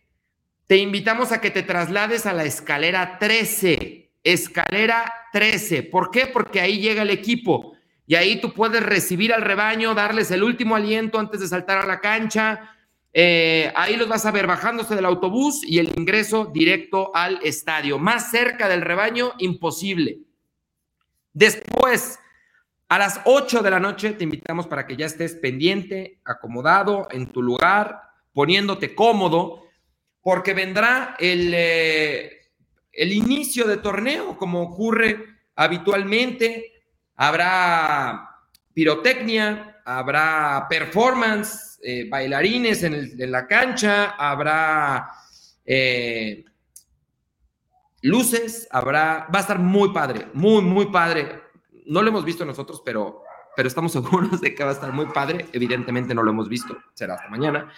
[0.67, 4.12] te invitamos a que te traslades a la escalera 13.
[4.24, 5.82] Escalera 13.
[5.82, 6.28] ¿Por qué?
[6.28, 7.74] Porque ahí llega el equipo
[8.12, 11.86] y ahí tú puedes recibir al rebaño, darles el último aliento antes de saltar a
[11.86, 12.76] la cancha.
[13.13, 18.00] Eh, ahí los vas a ver bajándose del autobús y el ingreso directo al estadio.
[18.00, 20.19] Más cerca del rebaño, imposible.
[21.32, 22.19] Después,
[22.89, 27.28] a las 8 de la noche, te invitamos para que ya estés pendiente, acomodado en
[27.28, 28.02] tu lugar,
[28.34, 29.63] poniéndote cómodo,
[30.21, 32.41] porque vendrá el, eh,
[32.91, 36.71] el inicio de torneo, como ocurre habitualmente
[37.22, 38.40] habrá
[38.74, 45.12] pirotecnia, habrá performance, eh, bailarines en, la cancha, habrá
[45.64, 46.44] eh,
[48.02, 51.44] luces, habrá, va a estar muy padre, muy, muy padre.
[51.86, 53.22] No lo hemos visto nosotros, pero,
[53.56, 55.46] pero estamos seguros de que va a estar muy padre.
[55.54, 57.72] Evidentemente no lo hemos visto, será hasta mañana.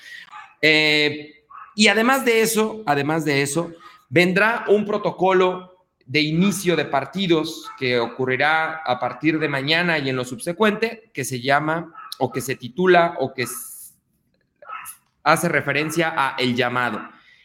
[0.62, 1.44] Eh,
[1.76, 3.74] y además de eso, además de eso,
[4.08, 5.73] vendrá un protocolo
[6.06, 11.24] de inicio de partidos que ocurrirá a partir de mañana y en lo subsecuente, que
[11.24, 13.46] se llama o que se titula o que
[15.24, 17.02] hace referencia a el llamado.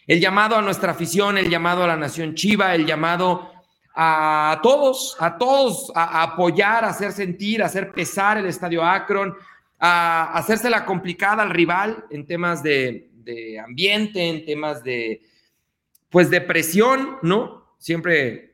[0.07, 3.53] El llamado a nuestra afición, el llamado a la nación chiva, el llamado
[3.95, 9.35] a todos, a todos a, apoyar, a hacer sentir, a hacer pesar el estadio Akron,
[9.79, 15.23] a, hacerse la complicada al rival en temas de, de ambiente, en temas de,
[16.11, 17.75] pues, de presión, ¿no?
[17.79, 18.48] Siempre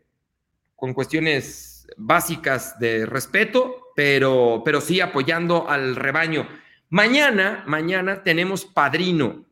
[0.76, 6.48] con cuestiones básicas de respeto, pero, pero sí apoyando al rebaño.
[6.90, 9.44] Mañana, mañana tenemos padrino.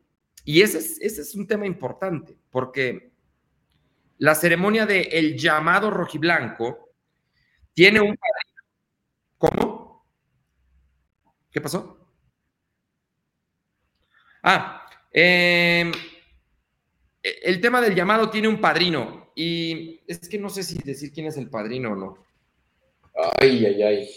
[0.45, 3.13] Y ese es, ese es un tema importante, porque
[4.17, 6.89] la ceremonia de el llamado rojiblanco
[7.73, 8.63] tiene un padrino.
[9.37, 10.05] ¿Cómo?
[11.51, 11.99] ¿Qué pasó?
[14.41, 15.91] Ah, eh,
[17.21, 19.22] el tema del llamado tiene un padrino.
[19.35, 22.17] Y es que no sé si decir quién es el padrino o no.
[23.39, 24.09] Ay, ay, ay.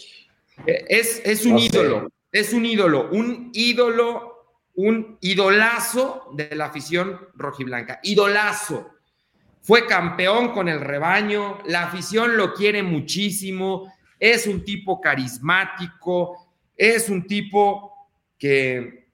[0.65, 7.99] Es, es un ídolo, es un ídolo, un ídolo, un idolazo de la afición rojiblanca.
[8.03, 8.91] Idolazo.
[9.61, 17.09] Fue campeón con el rebaño, la afición lo quiere muchísimo, es un tipo carismático, es
[17.09, 19.09] un tipo que,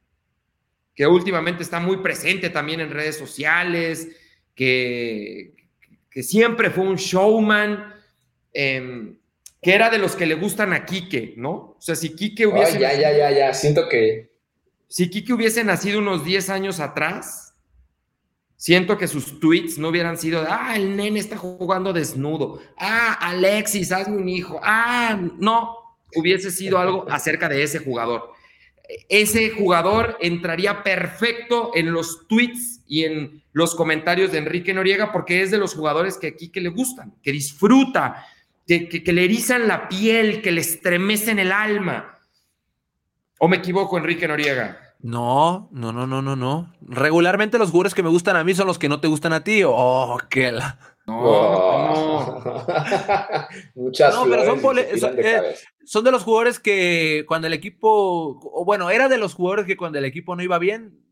[0.93, 4.09] que últimamente está muy presente también en redes sociales,
[4.53, 5.55] que,
[6.13, 7.93] que siempre fue un showman.
[8.53, 9.17] Em,
[9.63, 11.49] que era de los que le gustan a Quique, ¿no?
[11.51, 12.77] O sea, si Quique hubiese...
[12.77, 14.33] ya, ya, ya, ya, siento que...
[14.89, 17.55] Si Quique hubiese nacido unos 10 años atrás,
[18.57, 23.13] siento que sus tweets no hubieran sido de, ah, el nene está jugando desnudo, ah,
[23.21, 25.77] Alexis, hazme un hijo, ah, no,
[26.13, 28.32] hubiese sido algo acerca de ese jugador.
[29.09, 35.41] Ese jugador entraría perfecto en los tweets y en los comentarios de Enrique Noriega porque
[35.41, 38.25] es de los jugadores que aquí que le gustan, que disfruta,
[38.67, 42.19] que, que, le erizan la piel, que le estremecen el alma.
[43.39, 44.79] ¿O me equivoco, Enrique Noriega?
[45.01, 46.73] No, no, no, no, no, no.
[46.81, 49.43] Regularmente los jugadores que me gustan a mí son los que no te gustan a
[49.43, 49.61] ti.
[49.65, 50.92] Oh, qué la.
[51.05, 52.65] No, no.
[53.75, 54.79] Muchas no, pero son,
[55.19, 59.65] eh, son, de los jugadores que cuando el equipo, o bueno, era de los jugadores
[59.65, 61.03] que cuando el equipo no iba bien,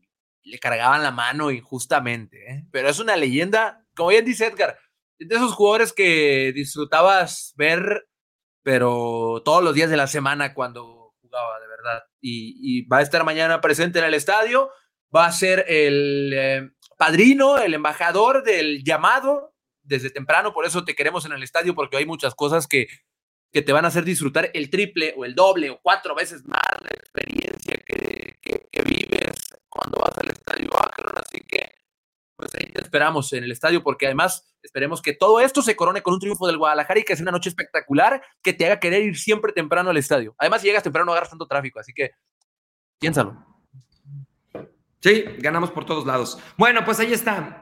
[0.44, 2.50] le cargaban la mano injustamente.
[2.50, 2.64] ¿eh?
[2.70, 4.78] Pero es una leyenda, como bien dice Edgar,
[5.18, 8.08] de esos jugadores que disfrutabas ver,
[8.62, 12.02] pero todos los días de la semana cuando jugaba, de verdad.
[12.20, 14.70] Y, va a estar mañana presente en el estadio,
[15.14, 19.51] va a ser el eh, padrino, el embajador del llamado
[19.82, 22.88] desde temprano, por eso te queremos en el estadio, porque hay muchas cosas que,
[23.52, 26.62] que te van a hacer disfrutar el triple o el doble o cuatro veces más
[26.80, 28.02] la experiencia que,
[28.84, 31.12] vives cuando vas al estadio Akron.
[31.16, 31.70] Así que,
[32.34, 36.02] pues ahí te esperamos en el estadio, porque además esperemos que todo esto se corone
[36.02, 39.02] con un triunfo del Guadalajara y que sea una noche espectacular que te haga querer
[39.02, 40.34] ir siempre temprano al estadio.
[40.38, 42.10] Además, si llegas temprano no agarras tanto tráfico, así que
[42.98, 43.46] piénsalo.
[45.00, 46.38] Sí, ganamos por todos lados.
[46.56, 47.61] Bueno, pues ahí está.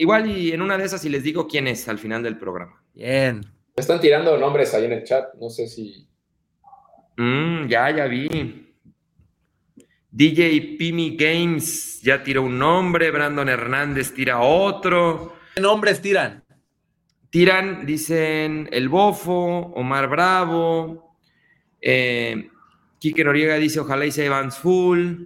[0.00, 2.82] Igual y en una de esas y les digo quién es al final del programa.
[2.94, 3.44] Bien.
[3.76, 6.08] Están tirando nombres ahí en el chat, no sé si...
[7.18, 8.72] Mm, ya, ya vi.
[10.10, 15.34] DJ Pimi Games ya tiró un nombre, Brandon Hernández tira otro.
[15.54, 16.44] ¿Qué nombres tiran?
[17.28, 21.14] Tiran, dicen El Bofo, Omar Bravo,
[21.78, 22.48] eh,
[22.98, 25.24] Quique Noriega dice ojalá y sea Evans Full.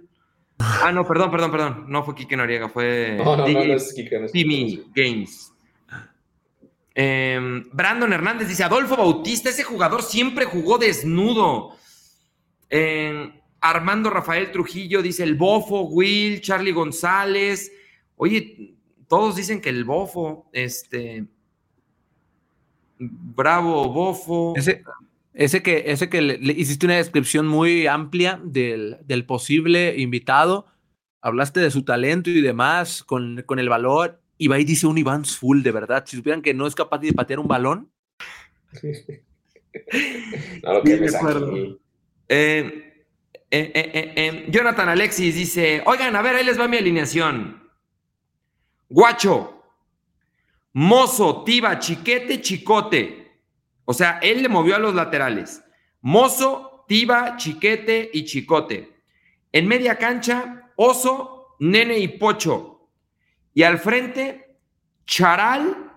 [0.57, 1.85] Ah, no, perdón, perdón, perdón.
[1.87, 5.53] No fue Kike Noriega, fue no, no, no, es Kike, Timmy Games.
[6.93, 11.75] Em, Brandon Hernández dice: Adolfo Bautista, ese jugador siempre jugó desnudo.
[12.69, 17.71] Em, Armando Rafael Trujillo dice: el Bofo, Will, Charlie González.
[18.15, 18.75] Oye,
[19.09, 21.25] todos dicen que el Bofo, este.
[22.97, 24.53] Bravo, Bofo.
[24.55, 24.81] Ese,
[25.35, 30.65] ese que, ese que le, hiciste una descripción muy amplia del, del, posible invitado,
[31.21, 34.97] hablaste de su talento y demás, con, con el valor, y va y dice un
[34.97, 36.05] Iván full, de verdad.
[36.07, 37.91] Si supieran que no es capaz de patear un balón.
[40.63, 41.07] no, que me
[42.27, 43.05] eh,
[43.51, 43.71] eh,
[44.15, 47.61] eh, Jonathan Alexis dice: Oigan, a ver, ahí les va mi alineación.
[48.89, 49.63] Guacho,
[50.73, 53.24] Mozo, Tiba, Chiquete, Chicote.
[53.85, 55.63] O sea, él le movió a los laterales.
[56.01, 58.95] Mozo, Tiba, Chiquete y Chicote.
[59.51, 62.89] En media cancha, Oso, Nene y Pocho.
[63.53, 64.57] Y al frente,
[65.05, 65.93] Charal,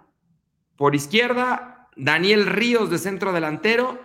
[0.76, 4.00] por izquierda, Daniel Ríos de centro delantero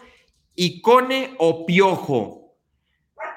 [0.55, 2.57] y Cone o Piojo.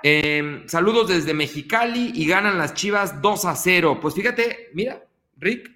[0.03, 3.99] Em, saludos desde Mexicali y ganan las Chivas 2 a 0.
[4.01, 5.07] Pues fíjate, mira,
[5.37, 5.71] Rick,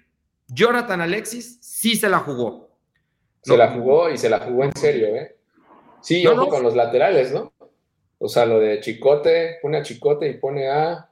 [0.47, 2.70] Jonathan Alexis sí se la jugó.
[3.41, 5.35] Se la jugó y se la jugó en serio, ¿eh?
[6.01, 7.53] Sí, ojo con los laterales, ¿no?
[8.19, 11.07] O sea, lo de Chicote, pone a Chicote y pone a,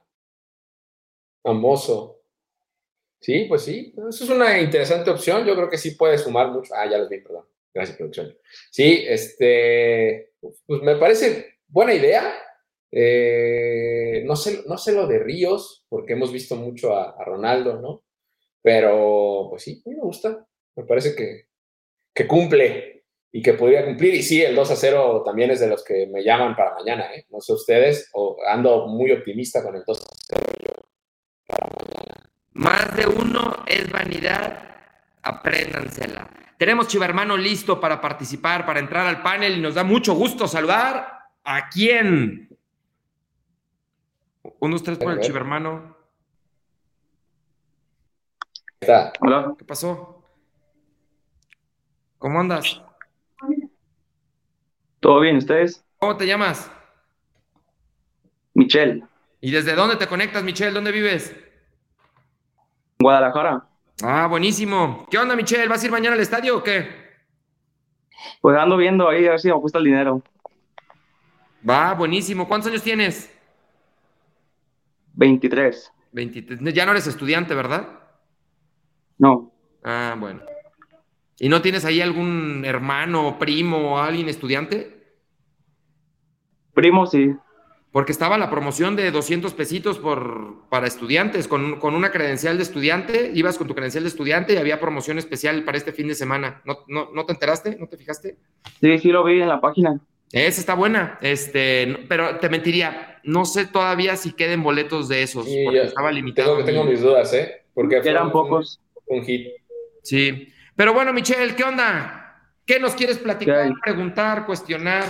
[1.44, 2.22] Mozo.
[3.20, 5.44] Sí, pues sí, eso es una interesante opción.
[5.46, 6.74] Yo creo que sí puede sumar mucho.
[6.76, 7.46] Ah, ya los vi, perdón.
[7.74, 8.38] Gracias, producción.
[8.70, 12.32] Sí, este, pues me parece buena idea.
[12.92, 17.82] Eh, no, sé, no sé lo de Ríos, porque hemos visto mucho a, a Ronaldo,
[17.82, 18.04] ¿no?
[18.62, 20.46] Pero, pues sí, a mí me gusta.
[20.76, 21.49] Me parece que,
[22.20, 24.14] que cumple y que podría cumplir.
[24.14, 27.06] Y sí, el 2 a 0 también es de los que me llaman para mañana,
[27.16, 27.26] ¿eh?
[27.30, 30.74] No sé ustedes, o ando muy optimista con el 2 a 0
[31.48, 32.30] para mañana.
[32.52, 34.60] Más de uno es vanidad,
[35.22, 36.30] apréndansela.
[36.58, 41.22] Tenemos Chivermano listo para participar, para entrar al panel y nos da mucho gusto saludar
[41.46, 42.50] a quién.
[44.60, 45.96] Uno, dos, tres por el Chivermano.
[49.22, 49.56] Hola.
[49.58, 50.19] ¿Qué pasó?
[52.20, 52.82] ¿Cómo andas?
[55.00, 55.84] ¿Todo bien, ustedes?
[55.98, 56.70] ¿Cómo te llamas?
[58.54, 59.04] Michelle.
[59.40, 60.74] ¿Y desde dónde te conectas, Michelle?
[60.74, 61.34] ¿Dónde vives?
[63.00, 63.66] Guadalajara.
[64.04, 65.08] Ah, buenísimo.
[65.10, 65.70] ¿Qué onda, Michelle?
[65.70, 66.90] ¿Vas a ir mañana al estadio o qué?
[68.42, 70.22] Pues ando viendo ahí a ver si me gusta el dinero.
[71.68, 72.50] Va, buenísimo.
[72.50, 73.34] ¿Cuántos años tienes?
[75.14, 75.94] 23.
[76.12, 76.60] 23.
[76.74, 77.88] Ya no eres estudiante, ¿verdad?
[79.18, 79.54] No.
[79.84, 80.42] Ah, bueno.
[81.40, 85.00] ¿Y no tienes ahí algún hermano, primo, alguien estudiante?
[86.74, 87.32] Primo, sí.
[87.92, 92.64] Porque estaba la promoción de 200 pesitos por, para estudiantes, con, con, una credencial de
[92.64, 96.14] estudiante, ibas con tu credencial de estudiante y había promoción especial para este fin de
[96.16, 96.62] semana.
[96.66, 97.78] ¿No, no, no te enteraste?
[97.80, 98.38] ¿No te fijaste?
[98.80, 100.00] Sí, sí lo vi en la página.
[100.32, 105.46] Esa está buena, este, pero te mentiría, no sé todavía si queden boletos de esos,
[105.46, 106.58] Sí, porque yo estaba limitado.
[106.58, 107.64] Tengo, tengo mis dudas, ¿eh?
[107.74, 108.80] Porque Eran un- pocos.
[109.08, 109.48] Un hit.
[110.04, 110.50] Sí,
[110.80, 112.42] pero bueno, Michelle, ¿qué onda?
[112.66, 115.04] ¿Qué nos quieres platicar, preguntar, cuestionar,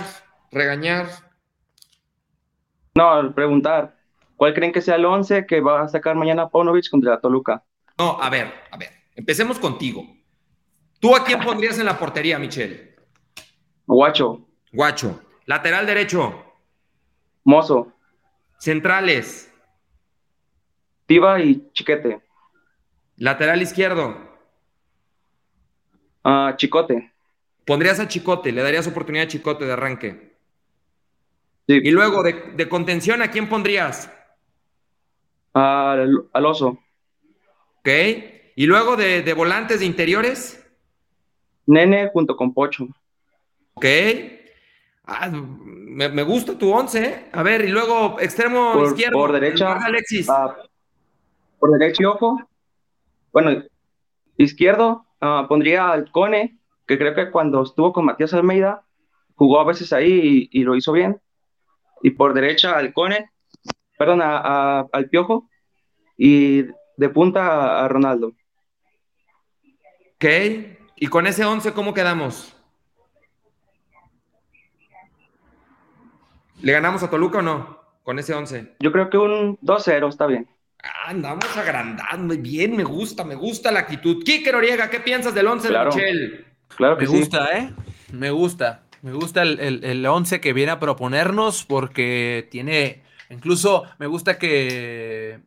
[0.50, 1.06] regañar?
[2.92, 3.96] No, preguntar.
[4.34, 7.62] ¿Cuál creen que sea el 11 que va a sacar mañana Paunovic contra Toluca?
[7.96, 10.04] No, a ver, a ver, empecemos contigo.
[10.98, 12.96] ¿Tú a quién pondrías en la portería, Michelle?
[13.86, 15.22] Guacho, Guacho.
[15.46, 16.52] Lateral derecho.
[17.44, 17.92] Mozo,
[18.58, 19.54] Centrales.
[21.06, 22.20] Tiva y Chiquete.
[23.18, 24.29] Lateral izquierdo.
[26.24, 27.12] Ah, Chicote.
[27.64, 30.36] Pondrías a Chicote, le darías oportunidad a Chicote de arranque.
[31.66, 31.80] Sí.
[31.82, 34.10] Y luego, de, de contención, ¿a quién pondrías?
[35.52, 36.78] Al, al Oso.
[37.78, 37.88] ¿Ok?
[38.56, 40.56] Y luego de, de volantes de interiores.
[41.66, 42.88] Nene junto con Pocho.
[43.74, 43.84] ¿Ok?
[45.04, 47.26] Ah, me, me gusta tu once, ¿eh?
[47.32, 49.18] A ver, y luego extremo Por- izquierdo.
[49.18, 50.28] por derecha, Alexis.
[50.28, 50.56] Ah,
[51.58, 52.40] por derecho ojo.
[53.32, 53.62] Bueno,
[54.36, 58.82] izquierdo ah, pondría al Cone, que creo que cuando estuvo con Matías Almeida
[59.34, 61.20] jugó a veces ahí y, y lo hizo bien.
[62.02, 63.30] Y por derecha al Cone,
[63.98, 64.38] perdón, a-
[64.80, 65.48] a- al Piojo.
[66.16, 66.64] Y
[66.96, 67.46] de punta
[67.80, 68.32] a, a Ronaldo.
[70.16, 70.24] Ok.
[70.96, 72.54] Y con ese 11, ¿cómo quedamos?
[76.60, 77.78] ¿Le ganamos a Toluca o no?
[78.02, 78.76] Con ese 11.
[78.80, 80.46] Yo creo que un 2-0 está bien.
[81.06, 82.34] Andamos agrandando.
[82.36, 84.22] Bien, me gusta, me gusta la actitud.
[84.24, 85.90] Kike Noriega, ¿qué piensas del 11 Claro.
[85.90, 86.44] de Michel?
[86.76, 87.18] Claro que Me sí.
[87.18, 87.72] gusta, ¿eh?
[88.12, 88.82] Me gusta.
[89.02, 94.38] Me gusta el, el, el 11 que viene a proponernos porque tiene, incluso me gusta
[94.38, 95.40] que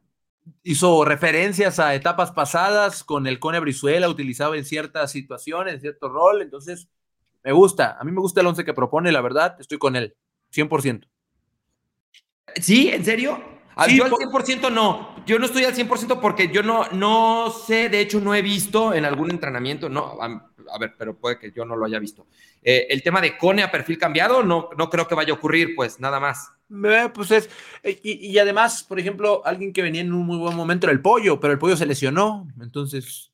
[0.63, 6.09] hizo referencias a etapas pasadas con el Cone Brizuela, utilizaba en ciertas situaciones, en cierto
[6.09, 6.87] rol, entonces
[7.43, 7.95] me gusta.
[7.99, 10.15] A mí me gusta el 11 que propone, la verdad, estoy con él,
[10.51, 11.07] 100%.
[12.55, 12.89] ¿Sí?
[12.89, 13.41] ¿En serio?
[13.77, 15.15] Sí, yo al por- 100% no.
[15.25, 18.93] Yo no estoy al 100% porque yo no, no sé, de hecho no he visto
[18.93, 22.27] en algún entrenamiento, no, a, a ver, pero puede que yo no lo haya visto.
[22.61, 25.75] Eh, el tema de Cone a perfil cambiado, no, no creo que vaya a ocurrir,
[25.75, 26.49] pues nada más.
[26.85, 27.49] Eh, pues es,
[27.83, 30.93] eh, y, y además, por ejemplo, alguien que venía en un muy buen momento era
[30.93, 33.31] el pollo, pero el pollo se lesionó, entonces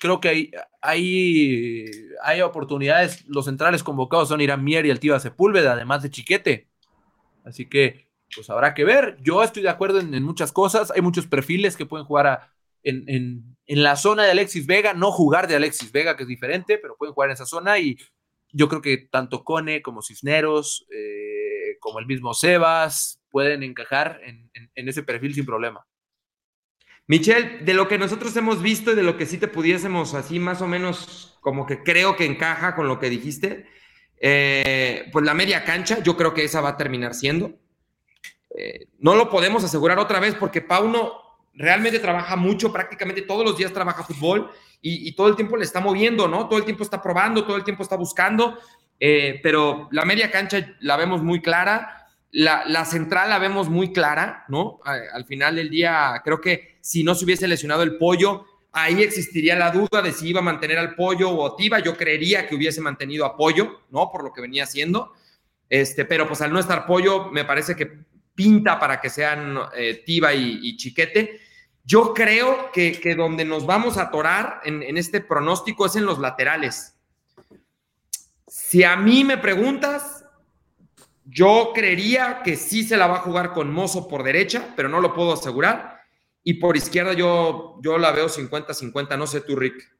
[0.00, 0.50] creo que hay,
[0.80, 1.84] hay,
[2.22, 3.24] hay oportunidades.
[3.28, 6.68] Los centrales convocados son Irán Mier y Altiva Sepúlveda, además de Chiquete.
[7.44, 9.16] Así que, pues habrá que ver.
[9.22, 10.90] Yo estoy de acuerdo en, muchas cosas.
[10.90, 12.50] Hay muchos perfiles que pueden jugar
[12.82, 16.78] en, en- la zona de Alexis Vega, no jugar de Alexis Vega, que es diferente,
[16.78, 17.78] pero pueden jugar en esa zona.
[17.78, 17.98] Y
[18.52, 24.50] yo creo que tanto Cone como Cisneros, eh, como el mismo Sebas, pueden encajar en-
[24.54, 25.84] en- en ese perfil sin problema.
[27.08, 30.38] Michelle, de lo que nosotros hemos visto y de lo que sí te pudiésemos así
[30.40, 33.66] más o menos como que creo que encaja con lo que dijiste,
[34.20, 37.52] eh, pues la media cancha, yo creo que esa va a terminar siendo.
[38.56, 41.12] Eh, no lo podemos asegurar otra vez porque Pauno
[41.52, 44.50] realmente trabaja mucho, prácticamente todos los días trabaja fútbol
[44.80, 46.48] y, todo el tiempo le está moviendo, ¿no?
[46.48, 48.58] Todo el tiempo está probando, todo el tiempo está buscando,
[49.00, 52.06] eh, pero la media cancha la vemos muy clara.
[52.30, 54.78] La, central la vemos muy clara, ¿no?
[54.84, 59.56] Al final del día, creo que si no se hubiese lesionado el pollo, ahí existiría
[59.56, 61.78] la duda de si iba a mantener al pollo o a Tiva.
[61.78, 64.12] Yo creería que hubiese mantenido a pollo, ¿no?
[64.12, 65.14] Por lo que venía haciendo.
[65.68, 68.04] Este, pero pues al no estar pollo, me parece que
[68.36, 71.40] pinta para que sean eh, Tiva y, y Chiquete.
[71.84, 76.04] Yo creo que, que donde nos vamos a atorar en, en este pronóstico es en
[76.04, 76.96] los laterales.
[78.46, 80.24] Si a mí me preguntas,
[81.24, 85.00] yo creería que sí se la va a jugar con Mozo por derecha, pero no
[85.00, 86.00] lo puedo asegurar.
[86.44, 89.96] Y por izquierda yo, yo la veo 50-50, no sé tú, Rick.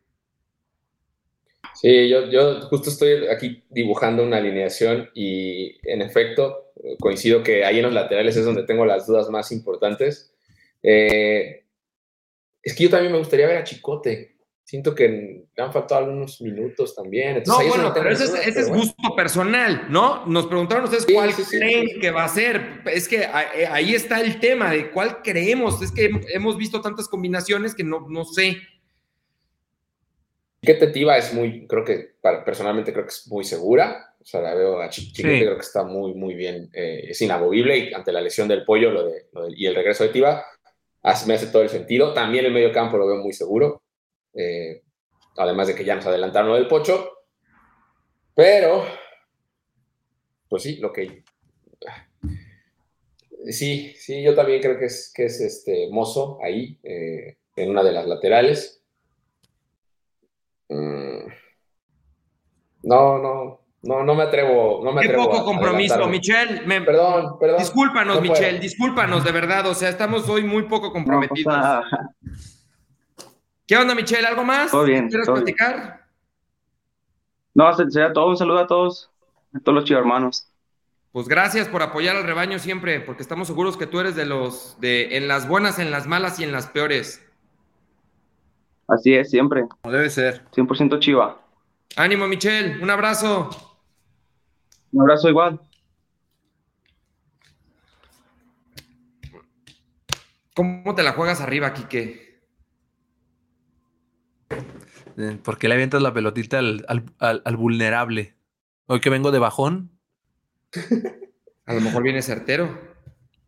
[1.74, 6.65] Sí, yo, yo justo estoy aquí dibujando una alineación y en efecto
[7.00, 10.32] coincido que ahí en los laterales es donde tengo las dudas más importantes.
[10.82, 11.64] Eh,
[12.62, 14.36] es que yo también me gustaría ver a Chicote.
[14.64, 15.08] Siento que
[15.56, 17.36] le han faltado algunos minutos también.
[17.36, 18.82] Entonces, No, bueno, pero ese es, dudas, ese es pero bueno.
[18.82, 20.26] gusto personal, ¿no?
[20.26, 22.80] Nos preguntaron ustedes Sí, cuál sí, sí, creen que va a ser.
[22.92, 25.80] Es que eh, ahí está el tema de cuál creemos.
[25.82, 28.56] Es que hemos visto tantas combinaciones que no, no sé.
[30.62, 34.15] Chiquete Tiva es muy, creo que para- personalmente creo que es muy segura.
[34.26, 35.44] O sea, la veo a Chi- Chiquete, Sí.
[35.44, 36.68] creo que está muy, muy bien.
[36.74, 39.74] eh, es inamovible y ante la lesión del pollo lo de, lo de- y el
[39.76, 40.44] regreso de Tiva
[41.02, 42.12] hace- me hace todo el sentido.
[42.12, 43.84] También el medio campo lo veo muy seguro.
[44.34, 44.82] Eh,
[45.36, 47.08] además de que ya nos adelantaron lo del Pocho.
[48.34, 48.84] Pero,
[50.48, 51.22] pues sí, lo que...
[53.50, 57.84] Sí, sí, yo también creo que es, que es este mozo ahí, eh, en una
[57.84, 58.82] de las laterales.
[60.68, 61.28] Mm.
[62.82, 64.80] No, no, no, no me atrevo.
[64.84, 66.62] No me Qué atrevo poco compromiso, Michelle.
[66.84, 67.58] perdón, perdón.
[67.58, 69.66] Discúlpanos, Michelle, discúlpanos, de verdad.
[69.66, 71.56] O sea, estamos hoy muy poco comprometidos.
[71.56, 71.82] No,
[73.66, 74.26] ¿Qué onda, Michelle?
[74.26, 74.70] ¿Algo más?
[74.70, 75.08] Todo bien.
[75.08, 76.06] ¿Quieres platicar?
[77.54, 78.28] No, sería todo.
[78.28, 79.10] Un saludo a todos,
[79.54, 80.48] a todos los chicos hermanos.
[81.10, 84.78] Pues gracias por apoyar al rebaño siempre, porque estamos seguros que tú eres de los
[84.80, 87.24] de en las buenas, en las malas y en las peores.
[88.86, 89.64] Así es, siempre.
[89.66, 90.44] Como debe ser.
[90.54, 91.40] 100% chiva.
[91.96, 92.82] Ánimo, Michelle.
[92.82, 93.48] Un abrazo.
[94.96, 95.60] Un abrazo igual.
[100.54, 102.40] ¿Cómo te la juegas arriba, Quique?
[105.18, 108.36] Eh, ¿Por qué le avientas la pelotita al, vulnerable?
[108.86, 109.90] Hoy que vengo de bajón.
[111.66, 112.80] A lo mejor viene certero.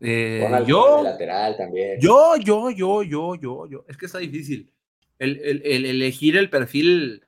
[0.00, 1.98] Eh, yo, lateral también.
[1.98, 3.84] yo, yo, yo, yo, yo, yo.
[3.88, 4.70] Es que está difícil.
[5.18, 7.24] El, elegir el perfil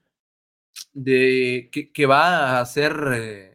[0.93, 3.50] de que, va a ser eh,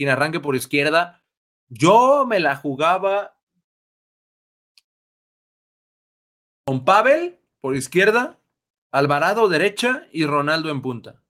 [0.00, 1.22] quien arranque por izquierda.
[1.68, 3.36] Yo me la jugaba
[6.64, 8.40] con Pavel por izquierda,
[8.92, 11.22] Alvarado derecha y Ronaldo en punta.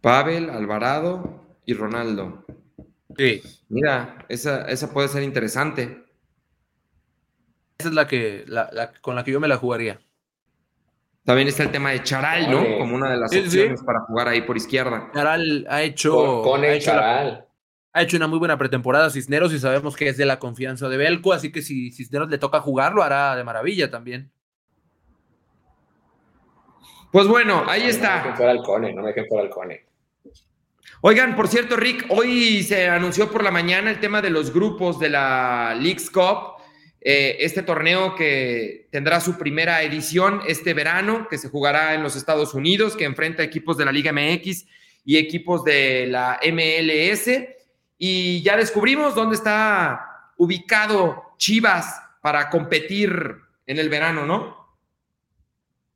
[0.00, 2.44] Pavel, Alvarado y Ronaldo.
[3.16, 3.40] Sí.
[3.68, 6.04] Mira, esa, esa puede ser interesante.
[7.78, 8.46] Esa es la que
[9.00, 10.04] con la que yo me la jugaría.
[11.24, 12.78] También está el tema de Charal, ¿no?
[12.78, 15.10] Como una de las opciones para jugar ahí por izquierda.
[15.14, 16.42] Charal ha hecho.
[16.42, 17.46] Con, ha, hecho Charal.
[17.94, 20.98] ha hecho una muy buena pretemporada Cisneros y sabemos que es de la confianza de
[20.98, 24.30] Belco, así que si Cisneros le toca jugar, lo hará de maravilla también.
[27.10, 28.16] Pues bueno, ahí está.
[28.18, 29.86] No me dejen fuera al Cone, no me dejen fuera al Cone.
[31.00, 34.98] Oigan, por cierto, Rick, hoy se anunció por la mañana el tema de los grupos
[34.98, 36.53] de la League's Cup.
[37.06, 42.16] Eh, este torneo que tendrá su primera edición este verano, que se jugará en los
[42.16, 44.64] Estados Unidos, que enfrenta equipos de la Liga MX
[45.04, 47.28] y equipos de la MLS.
[47.98, 53.12] Y ya descubrimos dónde está ubicado Chivas para competir
[53.66, 54.64] en el verano, ¿no?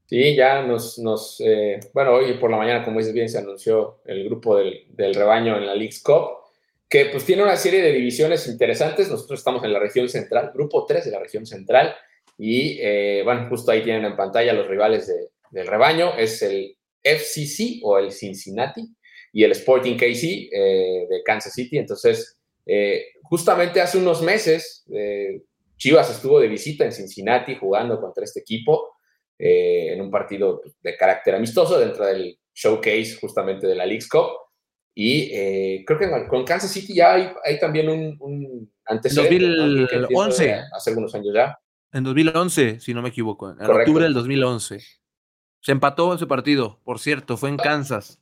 [0.05, 4.25] Sí, ya nos, eh, bueno, hoy por la mañana, como dices bien, se anunció el
[4.25, 6.48] grupo del, del rebaño en la League's Cup
[6.89, 9.11] que pues tiene una serie de divisiones interesantes.
[9.11, 11.95] Nosotros estamos en la región central, grupo 3 de la región central,
[12.39, 15.13] y eh, bueno, justo ahí tienen en pantalla los rivales
[15.51, 18.89] del rebaño, es el FCC o el Cincinnati
[19.33, 21.79] y el Sporting KC eh, de Kansas City.
[21.79, 24.87] Entonces, eh, justamente hace unos meses,
[25.77, 28.97] Chivas estuvo de visita en Cincinnati jugando contra este equipo
[29.39, 34.31] en un partido de carácter amistoso dentro del showcase justamente de la League's Cup.
[35.01, 39.37] Y eh, creo que con Kansas City ya hay, hay también un, un antecedente.
[39.37, 40.55] En 2011.
[40.73, 41.57] Hace algunos años ya.
[41.93, 43.49] En 2011, si no me equivoco.
[43.49, 44.81] En octubre del 2011.
[45.61, 48.21] Se empató ese partido, por cierto, fue en Kansas.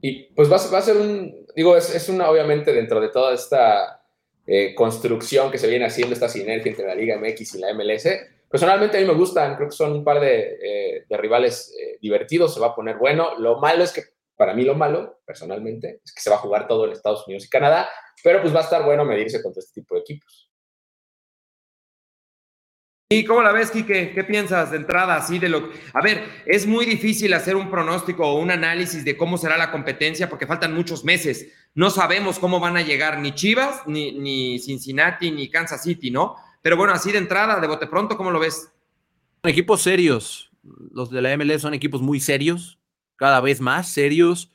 [0.00, 3.34] Y pues va, va a ser un, digo, es, es, una, obviamente, dentro de toda
[3.34, 4.02] esta
[4.46, 8.08] eh, construcción que se viene haciendo, esta sinergia entre la Liga MX y la MLS,
[8.50, 12.52] Personalmente a mí me gustan, creo que son un par de, eh, rivales eh, divertidos,
[12.52, 13.38] se va a poner bueno.
[13.38, 14.02] Lo malo es que,
[14.36, 17.44] para mí lo malo, personalmente, es que se va a jugar todo en Estados Unidos
[17.44, 17.88] y Canadá,
[18.24, 20.50] pero pues va a estar bueno medirse contra este tipo de equipos.
[23.12, 24.12] ¿Y cómo la ves, Quique?
[24.12, 28.26] ¿Qué piensas de entrada así de lo A ver, es muy difícil hacer un pronóstico
[28.26, 31.52] o un análisis de cómo será la competencia porque faltan muchos meses.
[31.74, 36.36] No sabemos cómo van a llegar ni Chivas, ni, ni Cincinnati, ni Kansas City, ¿no?
[36.62, 38.72] Pero bueno, así de entrada, de bote pronto, ¿cómo lo ves?
[39.42, 40.50] Son equipos serios.
[40.62, 42.78] Los de la MLS son equipos muy serios,
[43.16, 44.52] cada vez más serios.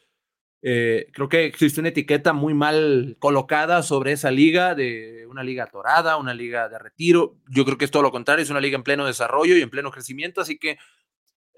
[0.61, 5.65] Eh, creo que existe una etiqueta muy mal colocada sobre esa liga, de una liga
[5.65, 7.37] atorada, una liga de retiro.
[7.49, 9.69] Yo creo que es todo lo contrario, es una liga en pleno desarrollo y en
[9.69, 10.77] pleno crecimiento, así que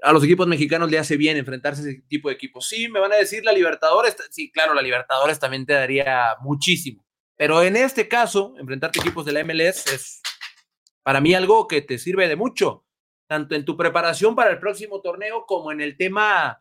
[0.01, 2.67] a los equipos mexicanos le hace bien enfrentarse a ese tipo de equipos.
[2.67, 7.05] Sí, me van a decir la Libertadores, sí, claro, la Libertadores también te daría muchísimo,
[7.37, 10.21] pero en este caso, enfrentarte a equipos de la MLS es
[11.07, 12.83] para mí algo que te sirve de mucho,
[13.29, 16.59] tanto en tu preparación para el próximo torneo como en el tema,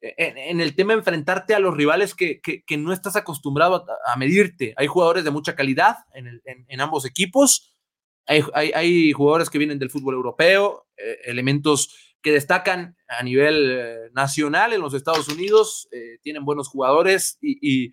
[0.00, 4.72] en, el tema enfrentarte a los rivales que, que, no estás acostumbrado a, medirte.
[4.76, 7.76] Hay jugadores de mucha calidad en, ambos equipos,
[8.24, 13.96] hay, hay, jugadores que vienen del fútbol europeo, eh, elementos que destacan a nivel eh,
[14.12, 17.90] nacional en los Estados Unidos, eh, tienen buenos jugadores y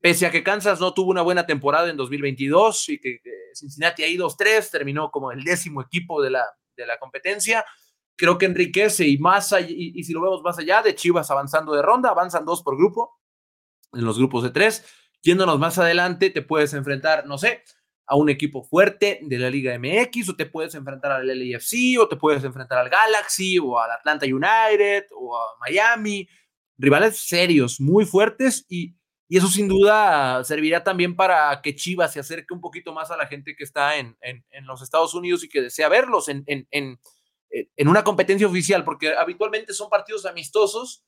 [0.00, 3.20] pese a que Kansas no tuvo una buena temporada en 2022 y que
[3.54, 6.44] Cincinnati ahí 2-3, terminó como el décimo equipo de la,
[6.76, 7.64] de la competencia,
[8.16, 11.82] creo que enriquece y más y, si lo vemos más allá de Chivas avanzando de
[11.82, 13.20] ronda, avanzan dos por grupo,
[13.92, 14.84] en los grupos de tres,
[15.22, 17.62] yéndonos más adelante, te puedes enfrentar, no sé,
[18.06, 22.08] a un equipo fuerte de la Liga MX, o te puedes enfrentar al LAFC, o
[22.08, 26.28] te puedes enfrentar al Galaxy, o al Atlanta United, o a Miami,
[26.76, 28.97] rivales serios, muy fuertes, y,
[29.28, 33.16] y eso sin duda servirá también para que Chivas se acerque un poquito más a
[33.16, 36.98] la gente que está en, en, los Estados Unidos y que desea verlos en, en,
[37.86, 41.04] una competencia oficial, porque habitualmente son partidos amistosos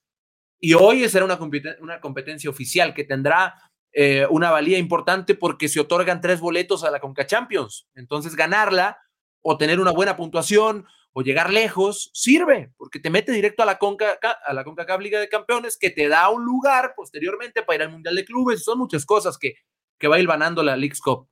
[0.58, 1.38] y hoy será una,
[1.80, 3.54] una competencia oficial que tendrá
[3.92, 7.88] eh, una valía importante porque se otorgan tres boletos a la Conca Champions.
[7.94, 8.98] Entonces, ganarla
[9.42, 13.78] o tener una buena puntuación o llegar lejos sirve porque te mete directo a la
[13.78, 17.82] Conca a la CONCACAF Liga de Campeones que te da un lugar posteriormente para ir
[17.82, 18.64] al Mundial de Clubes.
[18.64, 19.54] Son muchas cosas que,
[19.98, 21.28] que va ganando la League's Cup.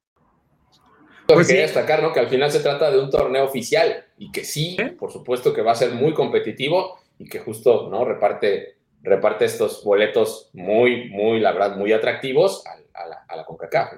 [1.26, 2.12] Pues quería destacar, ¿no?
[2.12, 5.60] Que al final se trata de un torneo oficial y que sí, por supuesto que
[5.60, 8.04] va a ser muy competitivo y que justo, ¿no?
[8.06, 13.94] Reparte reparte estos boletos muy, muy, la verdad, muy atractivos a, la, a la, CONCACAF.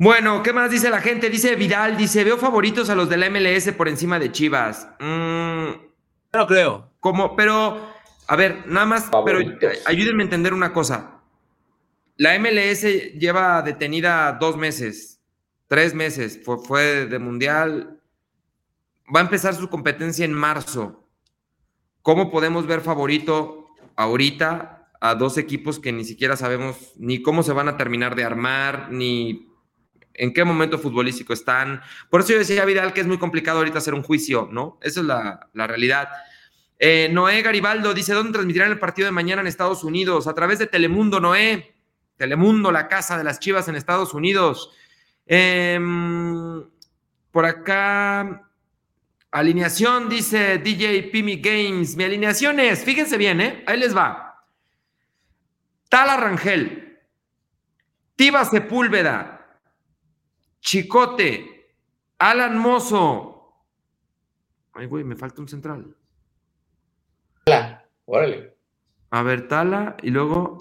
[0.00, 1.28] Bueno, ¿qué más dice la gente?
[1.28, 4.88] Dice Vidal, dice, veo favoritos a los de la MLS por encima de Chivas.
[4.98, 5.72] Mm,
[6.32, 6.90] no creo.
[7.00, 7.86] Como, pero,
[8.26, 9.40] a ver, nada más, pero
[9.84, 11.20] ayúdenme a entender una cosa.
[12.16, 12.80] La MLS
[13.18, 15.20] lleva detenida dos meses,
[15.68, 18.00] tres meses, fue, fue de mundial.
[19.14, 21.06] Va a empezar su competencia en marzo.
[22.00, 27.52] ¿Cómo podemos ver favorito ahorita a dos equipos que ni siquiera sabemos ni cómo se
[27.52, 29.49] van a terminar de armar, ni
[30.14, 31.80] en qué momento futbolístico están?
[32.08, 34.78] Por eso yo decía, Vidal, que es muy complicado ahorita hacer un juicio, ¿no?
[34.82, 36.08] Esa es la, realidad.
[36.78, 40.26] Eh, Noé Garibaldo dice, ¿dónde transmitirán el partido de mañana en Estados Unidos?
[40.26, 41.74] A través de Telemundo, Noé.
[42.16, 44.70] Telemundo, la casa de las Chivas en Estados Unidos.
[45.26, 46.62] Em,
[47.30, 48.50] por acá,
[49.30, 51.96] Alineación, dice DJ Pimi Games.
[51.96, 53.62] Mi alineación es, fíjense bien, ¿eh?
[53.66, 54.44] Ahí les va.
[55.88, 56.98] Tala Rangel,
[58.16, 59.39] Tiba Sepúlveda,
[60.60, 61.74] Chicote,
[62.18, 63.64] Alan Mozo.
[64.72, 65.96] Ay, güey, me falta un central.
[67.44, 68.56] Tala, órale.
[69.10, 70.58] A ver, Tala, y luego.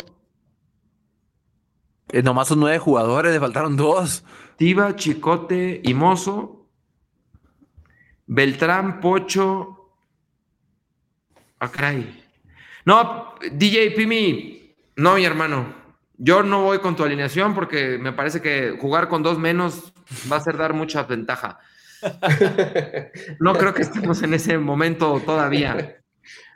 [2.12, 4.24] Eh, nomás son nueve jugadores, le faltaron dos.
[4.58, 6.68] Tiba, Chicote y Mozo.
[8.26, 9.76] Beltrán, Pocho.
[11.60, 11.72] Ah,
[12.86, 15.74] No, DJ Pimi, no, mi hermano.
[16.22, 19.94] Yo no voy con tu alineación porque me parece que jugar con dos menos
[20.30, 21.60] va a ser dar mucha ventaja.
[23.40, 26.02] No creo que estemos en ese momento todavía.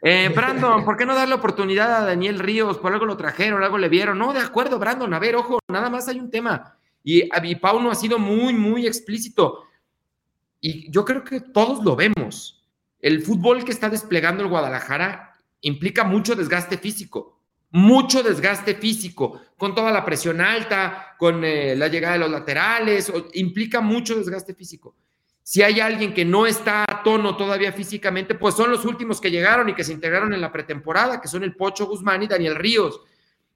[0.01, 2.77] Eh, Brandon, ¿por qué no darle oportunidad a Daniel Ríos?
[2.77, 4.19] Por algo lo trajeron, algo le vieron.
[4.19, 5.13] No, de acuerdo, Brandon.
[5.13, 6.77] A ver, ojo, nada más hay un tema.
[7.03, 9.63] Y Pauno ha sido muy, muy explícito.
[10.59, 12.65] Y yo creo que todos lo vemos.
[12.99, 17.39] El fútbol que está desplegando el Guadalajara implica mucho desgaste físico,
[17.73, 23.11] mucho desgaste físico, con toda la presión alta, con eh, la llegada de los laterales,
[23.33, 24.95] implica mucho desgaste físico.
[25.41, 29.31] Si hay alguien que no está a tono todavía físicamente, pues son los últimos que
[29.31, 32.55] llegaron y que se integraron en la pretemporada, que son el Pocho Guzmán y Daniel
[32.55, 33.01] Ríos.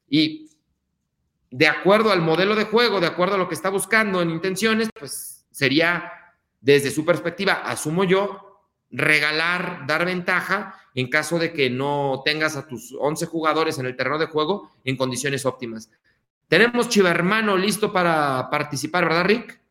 [0.10, 0.50] Y
[1.52, 4.90] de acuerdo al modelo de juego, de acuerdo a lo que está buscando en intenciones,
[5.00, 6.12] pues sería
[6.60, 12.68] desde su perspectiva, asumo yo, regalar, dar ventaja en caso de que no tengas a
[12.68, 15.90] tus 11 jugadores en el terreno de juego en condiciones óptimas.
[16.48, 19.62] Tenemos Chivermano listo para participar, ¿verdad, Rick?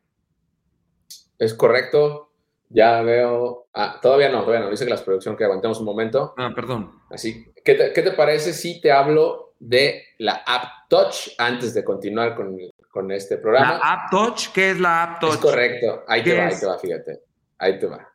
[1.37, 2.31] Es correcto.
[2.69, 3.67] Ya veo.
[3.73, 4.71] Ah, todavía no, todavía no.
[4.71, 6.33] Dice que la producción que aguantemos un momento.
[6.37, 7.01] Ah, perdón.
[7.09, 7.45] Así.
[7.63, 12.35] ¿Qué te, ¿Qué te, parece si te hablo de la App Touch antes de continuar
[12.35, 12.57] con
[12.97, 13.73] con este programa.
[13.73, 14.47] ¿La App Touch?
[14.51, 15.33] ¿Qué es la App Touch?
[15.33, 16.03] Es correcto.
[16.07, 17.21] Ahí te va, ahí te va, fíjate.
[17.59, 18.11] Ahí te va.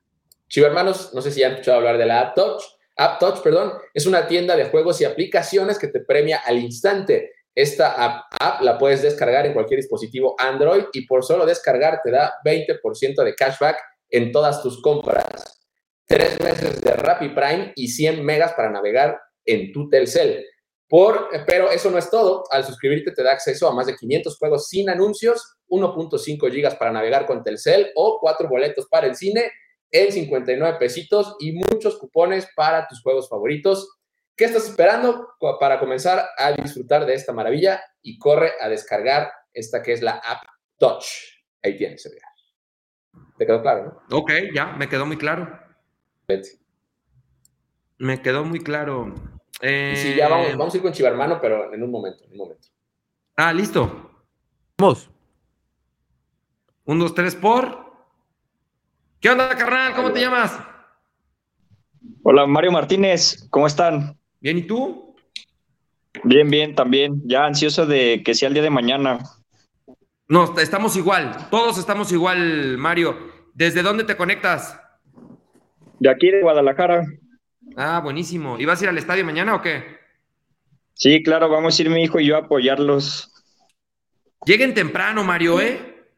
[0.49, 2.63] Chivo hermanos, no sé si han escuchado hablar de la App Touch.
[3.03, 7.33] App Touch, perdón, es una tienda de juegos y aplicaciones que te premia al instante.
[7.55, 12.35] Esta app, la puedes descargar en cualquier dispositivo Android y por solo descargar te da
[12.45, 13.77] 20% de cashback
[14.09, 15.27] en todas tus compras.
[16.07, 20.47] Tres meses de Rappi Prime y 100 megas para navegar en tu Telcel
[21.47, 22.45] pero eso no es todo.
[22.51, 26.93] Al suscribirte te da acceso a más de 500 juegos sin anuncios, 1.5 gigas para
[26.93, 29.51] navegar con Telcel o 4 boletos para el cine
[29.93, 33.99] en 59 pesitos y muchos cupones para tus juegos favoritos.
[34.35, 35.29] ¿Qué estás esperando
[35.61, 37.81] para comenzar a disfrutar de esta maravilla?
[38.03, 40.43] Y corre a descargar esta que es la app
[40.79, 41.05] Touch.
[41.63, 42.11] Ahí tienes,
[43.39, 44.19] ¿Te quedó claro, no?
[44.19, 45.61] Ok, ya, me quedó muy claro.
[47.99, 49.15] Me quedó muy claro.
[49.61, 52.39] Eh, sí, ya vamos, vamos a ir con Chivarmano, pero en un momento, en un
[52.39, 52.69] momento.
[53.37, 54.11] Ah, listo.
[54.79, 55.11] Vamos.
[56.85, 57.82] Un, dos, tres por.
[59.23, 59.95] ¿Qué onda, carnal?
[59.95, 60.59] ¿Cómo te llamas?
[62.25, 64.19] Hola, Mario Martínez, ¿cómo están?
[64.41, 65.15] Bien, ¿y tú?
[66.25, 67.23] Bien, bien, también.
[67.25, 69.21] Ya ansioso de que sea el día de mañana.
[70.27, 71.37] No, estamos igual.
[71.53, 73.17] Todos estamos igual, Mario.
[73.55, 74.77] ¿Desde dónde te conectas?
[76.01, 77.07] De aquí, de Guadalajara.
[77.77, 78.59] Ah, buenísimo.
[78.59, 79.85] ¿Y vas a ir al estadio mañana o qué?
[80.95, 83.33] Sí, claro, vamos a ir mi hijo y yo a apoyarlos.
[84.45, 86.09] Lleguen temprano, Mario, ¿eh?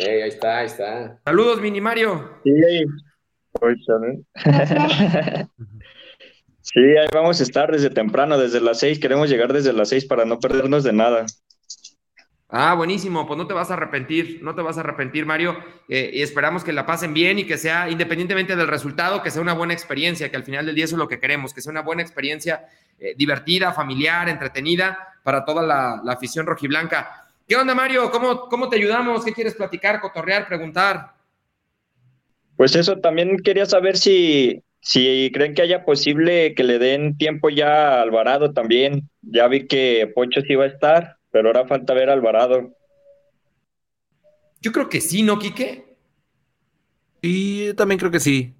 [0.00, 1.20] Ahí está, ahí está.
[1.24, 2.38] Saludos, Mini Mario.
[2.42, 2.52] Sí,
[6.60, 8.98] sí, ahí vamos a estar desde temprano, desde las seis.
[8.98, 11.26] Queremos llegar desde las seis para no perdernos de nada.
[12.56, 16.10] Ah, buenísimo, pues no te vas a arrepentir, no te vas a arrepentir, Mario, eh,
[16.12, 19.54] y esperamos que la pasen bien y que sea, independientemente del resultado, que sea una
[19.54, 21.82] buena experiencia, que al final del día eso es lo que queremos, que sea una
[21.82, 22.68] buena experiencia
[23.00, 27.23] eh, divertida, familiar, entretenida para toda la, afición rojiblanca.
[27.46, 28.10] ¿Qué onda, Mario?
[28.10, 29.24] ¿Cómo, ¿Cómo te ayudamos?
[29.24, 31.14] ¿Qué quieres platicar, cotorrear, preguntar?
[32.56, 37.50] Pues eso, también quería saber si, si creen que haya posible que le den tiempo
[37.50, 39.10] ya a Alvarado también.
[39.22, 42.76] Ya vi que Poncho sí va a estar pero ahora falta ver a Alvarado.
[44.60, 45.96] Yo creo que sí, ¿no, Quique?
[47.20, 48.54] Y también creo que sí.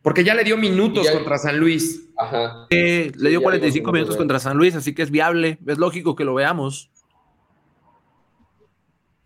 [0.00, 2.08] Porque ya le dio minutos contra San Luis.
[2.16, 2.66] Ajá.
[2.70, 5.58] le dio 45 minutos contra San Luis, así que es viable.
[5.66, 6.90] Es lógico que lo veamos.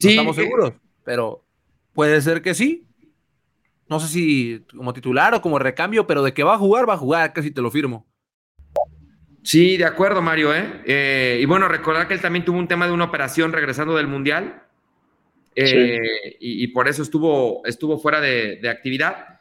[0.03, 0.72] No estamos seguros,
[1.05, 1.44] pero
[1.92, 2.84] puede ser que sí.
[3.88, 6.94] No sé si como titular o como recambio, pero de que va a jugar, va
[6.94, 8.07] a jugar, casi te lo firmo.
[9.42, 10.55] Sí, de acuerdo, Mario.
[10.55, 10.82] ¿eh?
[10.84, 11.38] ¿eh?
[11.40, 14.62] y bueno, recordar que él también tuvo un tema de una operación regresando del Mundial
[15.55, 19.40] eh, y, por eso estuvo, estuvo fuera de, actividad.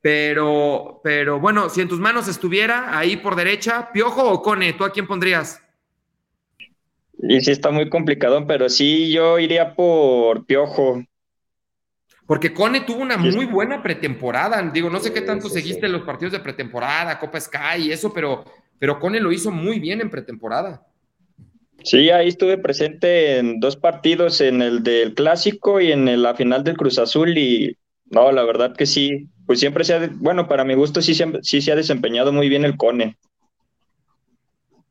[0.00, 4.84] Pero, pero bueno, si en tus manos estuviera ahí por derecha, Piojo o Cone, ¿tú
[4.84, 5.63] a quién pondrías?
[7.28, 11.02] Y sí está muy complicado, pero sí yo iría por Piojo.
[12.26, 14.62] Porque Cone tuvo una muy buena pretemporada.
[14.70, 18.44] Digo, no sé qué tanto seguiste los partidos de pretemporada, Copa Sky y eso, pero
[18.78, 20.86] pero Cone lo hizo muy bien en pretemporada.
[21.82, 26.64] Sí, ahí estuve presente en dos partidos, en el del Clásico y en la final
[26.64, 30.64] del Cruz Azul y no, la verdad que sí, pues siempre se ha, bueno, para
[30.64, 33.16] mi gusto sí, sí se ha desempeñado muy bien el Cone.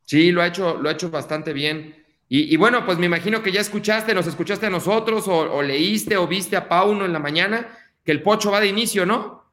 [0.04, 2.03] Sí, lo ha hecho, lo ha hecho bastante bien.
[2.28, 6.26] Y, bueno, pues me imagino que ya escuchaste, nos escuchaste a nosotros o, leíste o
[6.26, 9.44] viste a Pauno en la mañana, que el Pocho va de inicio, ¿no?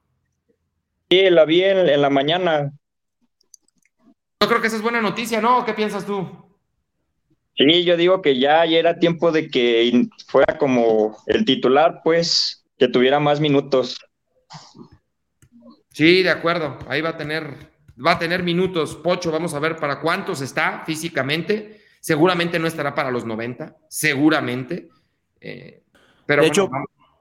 [1.10, 2.72] Sí, la vi en la mañana.
[4.42, 5.64] Yo creo que esa es buena noticia, ¿no?
[5.66, 6.28] ¿Qué piensas tú?
[7.56, 12.88] Sí, yo digo que ya, era tiempo de que fuera como el titular, pues, que
[12.88, 14.00] tuviera más minutos.
[15.90, 16.80] Sí, de acuerdo.
[16.88, 17.72] Ahí va a tener,
[18.04, 18.96] va a tener minutos.
[18.96, 21.81] Pocho, vamos a ver para cuántos está físicamente.
[22.02, 24.90] Seguramente no estará para los 90, seguramente.
[25.40, 25.84] Eh,
[26.26, 26.70] pero de hecho,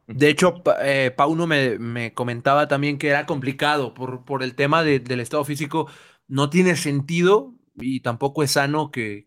[0.08, 5.20] de hecho, eh, Pauno me, comentaba también que era complicado por, por el tema del
[5.20, 5.88] estado físico
[6.26, 9.26] no tiene sentido y tampoco es sano que,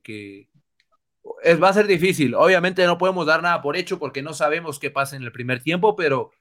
[1.43, 2.33] es, va a ser difícil.
[2.33, 5.61] Obviamente no podemos dar nada por hecho porque no sabemos qué pasa en el primer
[5.61, 6.31] tiempo, pero,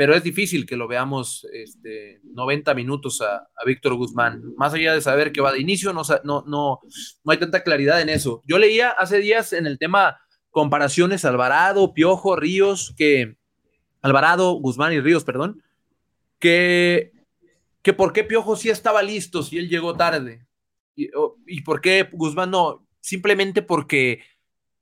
[0.00, 4.40] pero es difícil que lo veamos este, 90 minutos a, Víctor Guzmán.
[4.56, 6.80] Más allá de saber que va de inicio, no, no, no,
[7.22, 8.40] no hay tanta claridad en eso.
[8.46, 13.36] Yo leía hace días en el tema comparaciones Alvarado, Piojo, Ríos, que
[14.00, 15.62] Alvarado, Guzmán y Ríos, perdón,
[16.38, 17.12] que
[17.82, 20.46] que por qué Piojo sí estaba listo si él llegó tarde.
[20.96, 22.86] Y, por qué Guzmán no.
[23.02, 24.22] Simplemente porque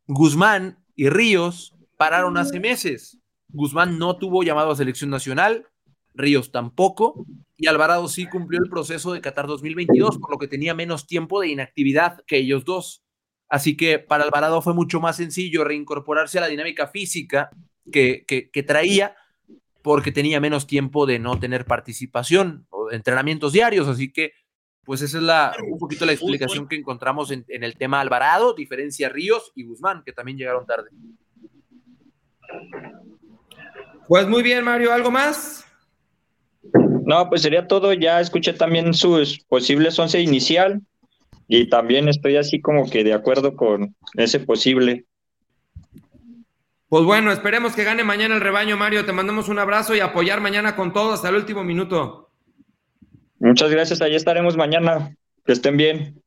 [0.06, 3.17] Guzmán y Ríos pararon hace meses.
[3.48, 5.66] Guzmán no tuvo llamado a selección nacional,
[6.14, 7.24] Ríos tampoco,
[7.56, 11.40] y Alvarado sí cumplió el proceso de Qatar 2022, por lo que tenía menos tiempo
[11.40, 13.02] de inactividad que ellos dos.
[13.48, 17.50] Así que para Alvarado fue mucho más sencillo reincorporarse a la dinámica física
[17.90, 19.16] que, que traía
[19.82, 24.32] porque tenía menos tiempo de no tener participación o entrenamientos diarios, así que
[24.88, 29.10] pues esa es la, un poquito la explicación que encontramos en, el tema Alvarado, diferencia
[29.10, 30.88] Ríos y Guzmán, que también llegaron tarde.
[34.08, 35.66] Pues muy bien, Mario, ¿algo más?
[37.04, 37.92] No, pues sería todo.
[37.92, 40.80] Ya escuché también sus posibles once inicial
[41.46, 45.04] y también estoy así como que de acuerdo con ese posible.
[46.88, 49.04] Pues bueno, esperemos que gane mañana el rebaño, Mario.
[49.04, 52.30] Te mandamos un abrazo y apoyar mañana con todo hasta el último minuto.
[53.38, 55.14] Muchas gracias, ahí estaremos mañana.
[55.44, 56.22] Que estén bien.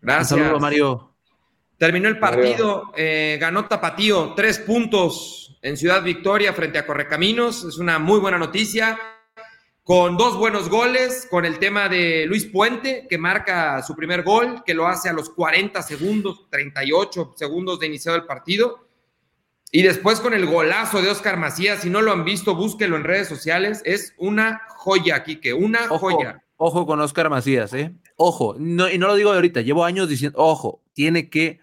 [0.00, 0.32] Gracias.
[0.32, 1.09] Un saludo, Mario.
[1.80, 7.64] Terminó el partido, eh, ganó Tapatío, tres puntos en Ciudad Victoria frente a Correcaminos.
[7.64, 8.98] Es una muy buena noticia.
[9.82, 14.62] con dos buenos goles, con el tema de Luis Puente, que marca su primer gol,
[14.64, 18.86] que lo hace a los 40 segundos, 38 segundos de iniciado el partido.
[19.72, 23.04] Y después con el golazo de Oscar Macías, si no lo han visto, búsquelo en
[23.04, 23.80] redes sociales.
[23.86, 26.44] Es una joya, Quique, una joya.
[26.58, 27.94] Ojo con Oscar Macías, ¿eh?
[28.16, 31.58] Ojo, no, y no lo digo de ahorita, llevo años diciendo, ojo, tiene que,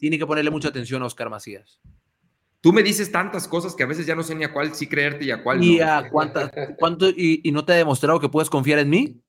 [0.00, 1.78] tiene que ponerle mucha atención a Oscar Macías.
[2.60, 4.86] Tú me dices tantas cosas que a veces ya no sé ni a cuál sí
[4.86, 5.86] creerte y a cuál ¿Y no.
[5.86, 9.20] A cuánta, cuánto, y, y, no te ha demostrado que puedes confiar en mí?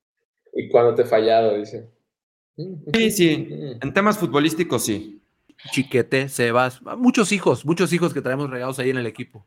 [0.54, 1.58] ¿Y cuándo te he fallado?
[1.58, 1.90] Dice.
[2.58, 3.48] Sí, sí.
[3.82, 5.22] En temas futbolísticos, sí.
[5.72, 9.46] Chiquete, Sebas, muchos hijos, muchos hijos que traemos regados ahí en el equipo.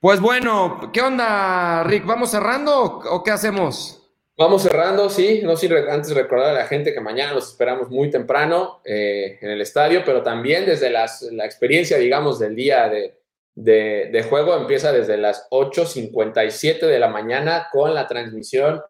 [0.00, 2.06] Pues bueno, ¿qué onda, Rick?
[2.06, 4.01] ¿Vamos cerrando o qué hacemos?
[4.42, 8.10] Vamos cerrando, sí, no sin antes recordar a la gente que mañana los esperamos muy
[8.10, 13.20] temprano eh, en el estadio, pero también desde las, la experiencia, digamos, del día de,
[13.54, 18.82] de, de juego empieza desde las 8.57 de la mañana con la transmisión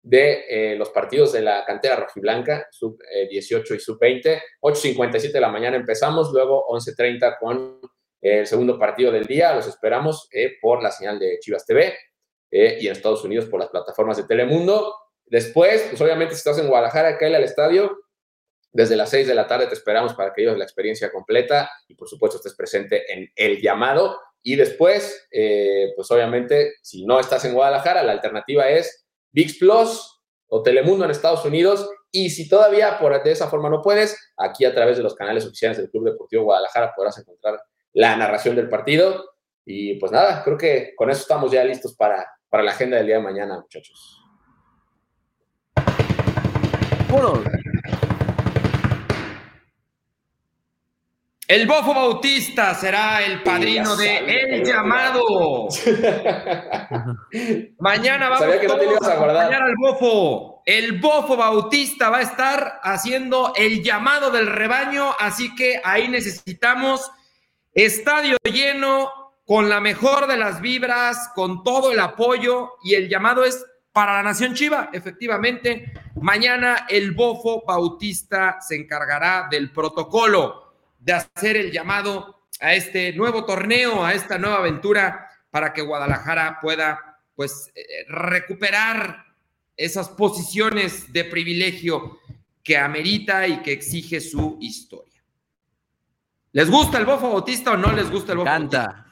[0.00, 4.40] de eh, los partidos de la cantera rojiblanca, sub eh, 18 y sub 20.
[4.62, 7.80] 8.57 de la mañana empezamos, luego 11.30 con
[8.20, 9.56] el segundo partido del día.
[9.56, 11.94] Los esperamos eh, por la señal de Chivas TV
[12.50, 14.94] eh, y en Estados Unidos por las plataformas de Telemundo.
[15.26, 17.98] Después, pues obviamente si estás en Guadalajara, cae al estadio.
[18.72, 21.94] Desde las 6 de la tarde te esperamos para que vivas la experiencia completa y
[21.94, 24.18] por supuesto estés presente en el llamado.
[24.42, 30.20] Y después, eh, pues obviamente, si no estás en Guadalajara, la alternativa es VIX Plus
[30.48, 31.88] o Telemundo en Estados Unidos.
[32.10, 35.44] Y si todavía por, de esa forma no puedes, aquí a través de los canales
[35.44, 37.60] oficiales del Club Deportivo Guadalajara podrás encontrar
[37.92, 39.32] la narración del partido.
[39.64, 43.06] Y pues nada, creo que con eso estamos ya listos para, para la agenda del
[43.06, 44.22] día de mañana, muchachos.
[47.08, 47.42] Bueno.
[51.46, 55.68] El Bofo Bautista será el padrino de El Llamado.
[57.78, 60.62] mañana vamos Sabía que no te ibas a mañana al Bofo.
[60.64, 67.10] El Bofo Bautista va a estar haciendo el llamado del rebaño, así que ahí necesitamos
[67.74, 69.10] estadio lleno,
[69.50, 74.12] con la mejor de las vibras, con todo el apoyo y el llamado es para
[74.12, 75.92] la Nación Chiva, efectivamente.
[76.20, 83.44] Mañana el Bofo Bautista se encargará del protocolo de hacer el llamado a este nuevo
[83.44, 89.24] torneo, a esta nueva aventura, para que Guadalajara pueda pues eh, recuperar
[89.76, 92.20] esas posiciones de privilegio
[92.62, 95.24] que amerita y que exige su historia.
[96.52, 98.78] ¿Les gusta el Bofo Bautista o no les gusta el Bofo Canta.
[98.78, 99.09] Bautista?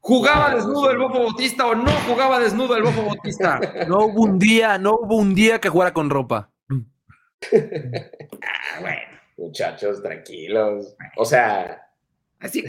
[0.00, 3.60] ¿Jugaba desnudo el Bofo Bautista o no jugaba desnudo el Bofo Bautista?
[3.88, 6.50] No hubo un día, no hubo un día que jugara con ropa.
[8.42, 9.00] Ah, bueno,
[9.38, 10.94] Muchachos, tranquilos.
[11.16, 11.88] O sea,
[12.38, 12.62] así.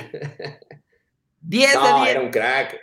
[1.42, 2.10] 10 no, de 10.
[2.16, 2.80] era un crack.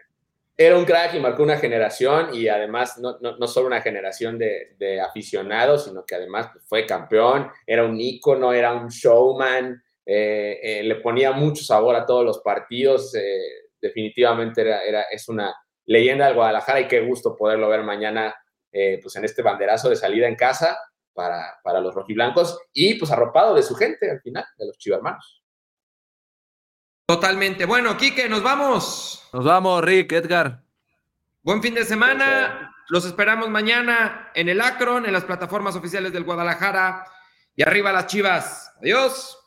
[0.57, 4.39] Era un crack y marcó una generación y además no, no, no solo una generación
[4.39, 10.59] de, de, aficionados, sino que además fue campeón, era un ícono, era un showman, eh,
[10.63, 13.15] eh, le ponía mucho sabor a todos los partidos.
[13.15, 15.55] Eh, definitivamente era, era, es una
[15.87, 18.35] leyenda del Guadalajara y qué gusto poderlo ver mañana
[18.71, 20.79] eh, pues en este banderazo de salida en casa
[21.15, 25.43] para, para los rojiblancos y pues arropado de su gente al final, de los chivarmanos.
[27.07, 27.65] Totalmente.
[27.65, 29.27] Bueno, Quique, nos vamos.
[29.33, 30.63] Nos vamos, Rick, Edgar.
[31.43, 32.75] Buen fin de semana.
[32.91, 37.07] Los esperamos mañana en el Acron, en las plataformas oficiales del Guadalajara.
[37.57, 38.75] Y arriba las chivas.
[38.83, 39.39] Adiós.